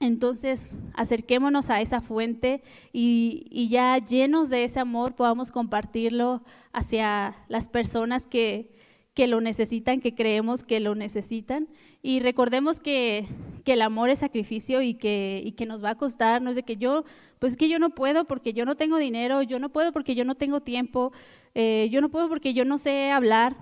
Entonces, 0.00 0.74
acerquémonos 0.94 1.68
a 1.68 1.82
esa 1.82 2.00
fuente 2.00 2.62
y, 2.90 3.68
ya 3.68 3.98
llenos 3.98 4.48
de 4.48 4.64
ese 4.64 4.80
amor 4.80 5.14
podamos 5.14 5.52
compartirlo 5.52 6.42
hacia 6.72 7.36
las 7.48 7.68
personas 7.68 8.26
que, 8.26 8.72
que, 9.12 9.26
lo 9.26 9.42
necesitan, 9.42 10.00
que 10.00 10.14
creemos 10.14 10.64
que 10.64 10.80
lo 10.80 10.94
necesitan. 10.94 11.68
Y 12.00 12.20
recordemos 12.20 12.80
que, 12.80 13.28
que 13.62 13.74
el 13.74 13.82
amor 13.82 14.08
es 14.08 14.20
sacrificio 14.20 14.80
y 14.80 14.94
que, 14.94 15.42
y 15.44 15.52
que, 15.52 15.66
nos 15.66 15.84
va 15.84 15.90
a 15.90 15.98
costar, 15.98 16.40
no 16.40 16.48
es 16.48 16.56
de 16.56 16.62
que 16.62 16.78
yo, 16.78 17.04
pues 17.38 17.52
es 17.52 17.56
que 17.58 17.68
yo 17.68 17.78
no 17.78 17.90
puedo 17.90 18.24
porque 18.24 18.54
yo 18.54 18.64
no 18.64 18.76
tengo 18.76 18.96
dinero, 18.96 19.42
yo 19.42 19.58
no 19.58 19.68
puedo 19.68 19.92
porque 19.92 20.14
yo 20.14 20.24
no 20.24 20.34
tengo 20.34 20.62
tiempo, 20.62 21.12
eh, 21.54 21.90
yo 21.92 22.00
no 22.00 22.08
puedo 22.08 22.30
porque 22.30 22.54
yo 22.54 22.64
no 22.64 22.78
sé 22.78 23.10
hablar, 23.10 23.54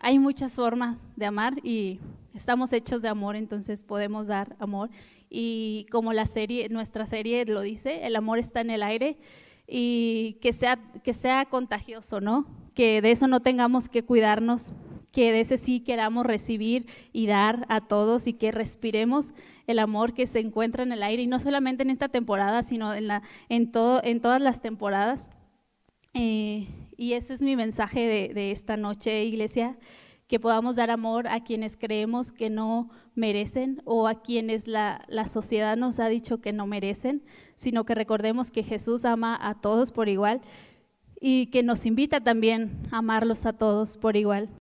hay 0.00 0.18
muchas 0.18 0.56
formas 0.56 1.08
de 1.16 1.24
amar 1.24 1.54
y 1.64 2.00
estamos 2.34 2.74
hechos 2.74 3.00
de 3.00 3.08
amor, 3.08 3.34
entonces 3.34 3.82
podemos 3.82 4.26
dar 4.26 4.56
amor. 4.58 4.90
Y 5.30 5.86
como 5.90 6.12
la 6.12 6.26
serie, 6.26 6.68
nuestra 6.68 7.06
serie 7.06 7.44
lo 7.44 7.60
dice, 7.60 8.06
el 8.06 8.16
amor 8.16 8.38
está 8.38 8.60
en 8.60 8.70
el 8.70 8.82
aire 8.82 9.18
y 9.66 10.38
que 10.40 10.52
sea, 10.52 10.78
que 11.02 11.12
sea 11.12 11.44
contagioso, 11.46 12.20
¿no? 12.20 12.46
Que 12.74 13.02
de 13.02 13.10
eso 13.10 13.26
no 13.26 13.40
tengamos 13.40 13.88
que 13.88 14.04
cuidarnos, 14.04 14.72
que 15.10 15.32
de 15.32 15.40
ese 15.40 15.56
sí 15.56 15.80
queramos 15.80 16.26
recibir 16.26 16.86
y 17.12 17.26
dar 17.26 17.66
a 17.68 17.80
todos 17.80 18.26
y 18.26 18.34
que 18.34 18.52
respiremos 18.52 19.32
el 19.66 19.78
amor 19.78 20.12
que 20.14 20.26
se 20.26 20.40
encuentra 20.40 20.82
en 20.82 20.92
el 20.92 21.02
aire 21.02 21.22
y 21.22 21.26
no 21.26 21.40
solamente 21.40 21.82
en 21.82 21.90
esta 21.90 22.08
temporada, 22.08 22.62
sino 22.62 22.94
en, 22.94 23.08
la, 23.08 23.22
en, 23.48 23.72
todo, 23.72 24.00
en 24.04 24.20
todas 24.20 24.40
las 24.40 24.60
temporadas. 24.60 25.30
Eh, 26.14 26.68
y 26.96 27.12
ese 27.12 27.34
es 27.34 27.42
mi 27.42 27.56
mensaje 27.56 28.32
de, 28.32 28.50
esta 28.50 28.76
noche, 28.76 29.24
iglesia, 29.24 29.78
que 30.28 30.40
podamos 30.40 30.76
dar 30.76 30.90
amor 30.90 31.28
a 31.28 31.44
quienes 31.44 31.76
creemos 31.76 32.32
que 32.32 32.50
no 32.50 32.90
merecen 33.16 33.82
o 33.84 34.06
a 34.06 34.22
quienes 34.22 34.68
la, 34.68 35.04
la 35.08 35.26
sociedad 35.26 35.76
nos 35.76 35.98
ha 35.98 36.06
dicho 36.08 36.40
que 36.40 36.52
no 36.52 36.66
merecen, 36.66 37.22
sino 37.56 37.84
que 37.84 37.94
recordemos 37.94 38.50
que 38.50 38.62
Jesús 38.62 39.04
ama 39.04 39.36
a 39.40 39.60
todos 39.60 39.90
por 39.90 40.08
igual 40.08 40.40
y 41.20 41.46
que 41.46 41.62
nos 41.62 41.86
invita 41.86 42.20
también 42.20 42.86
a 42.90 42.98
amarlos 42.98 43.46
a 43.46 43.52
todos 43.54 43.96
por 43.96 44.16
igual. 44.16 44.48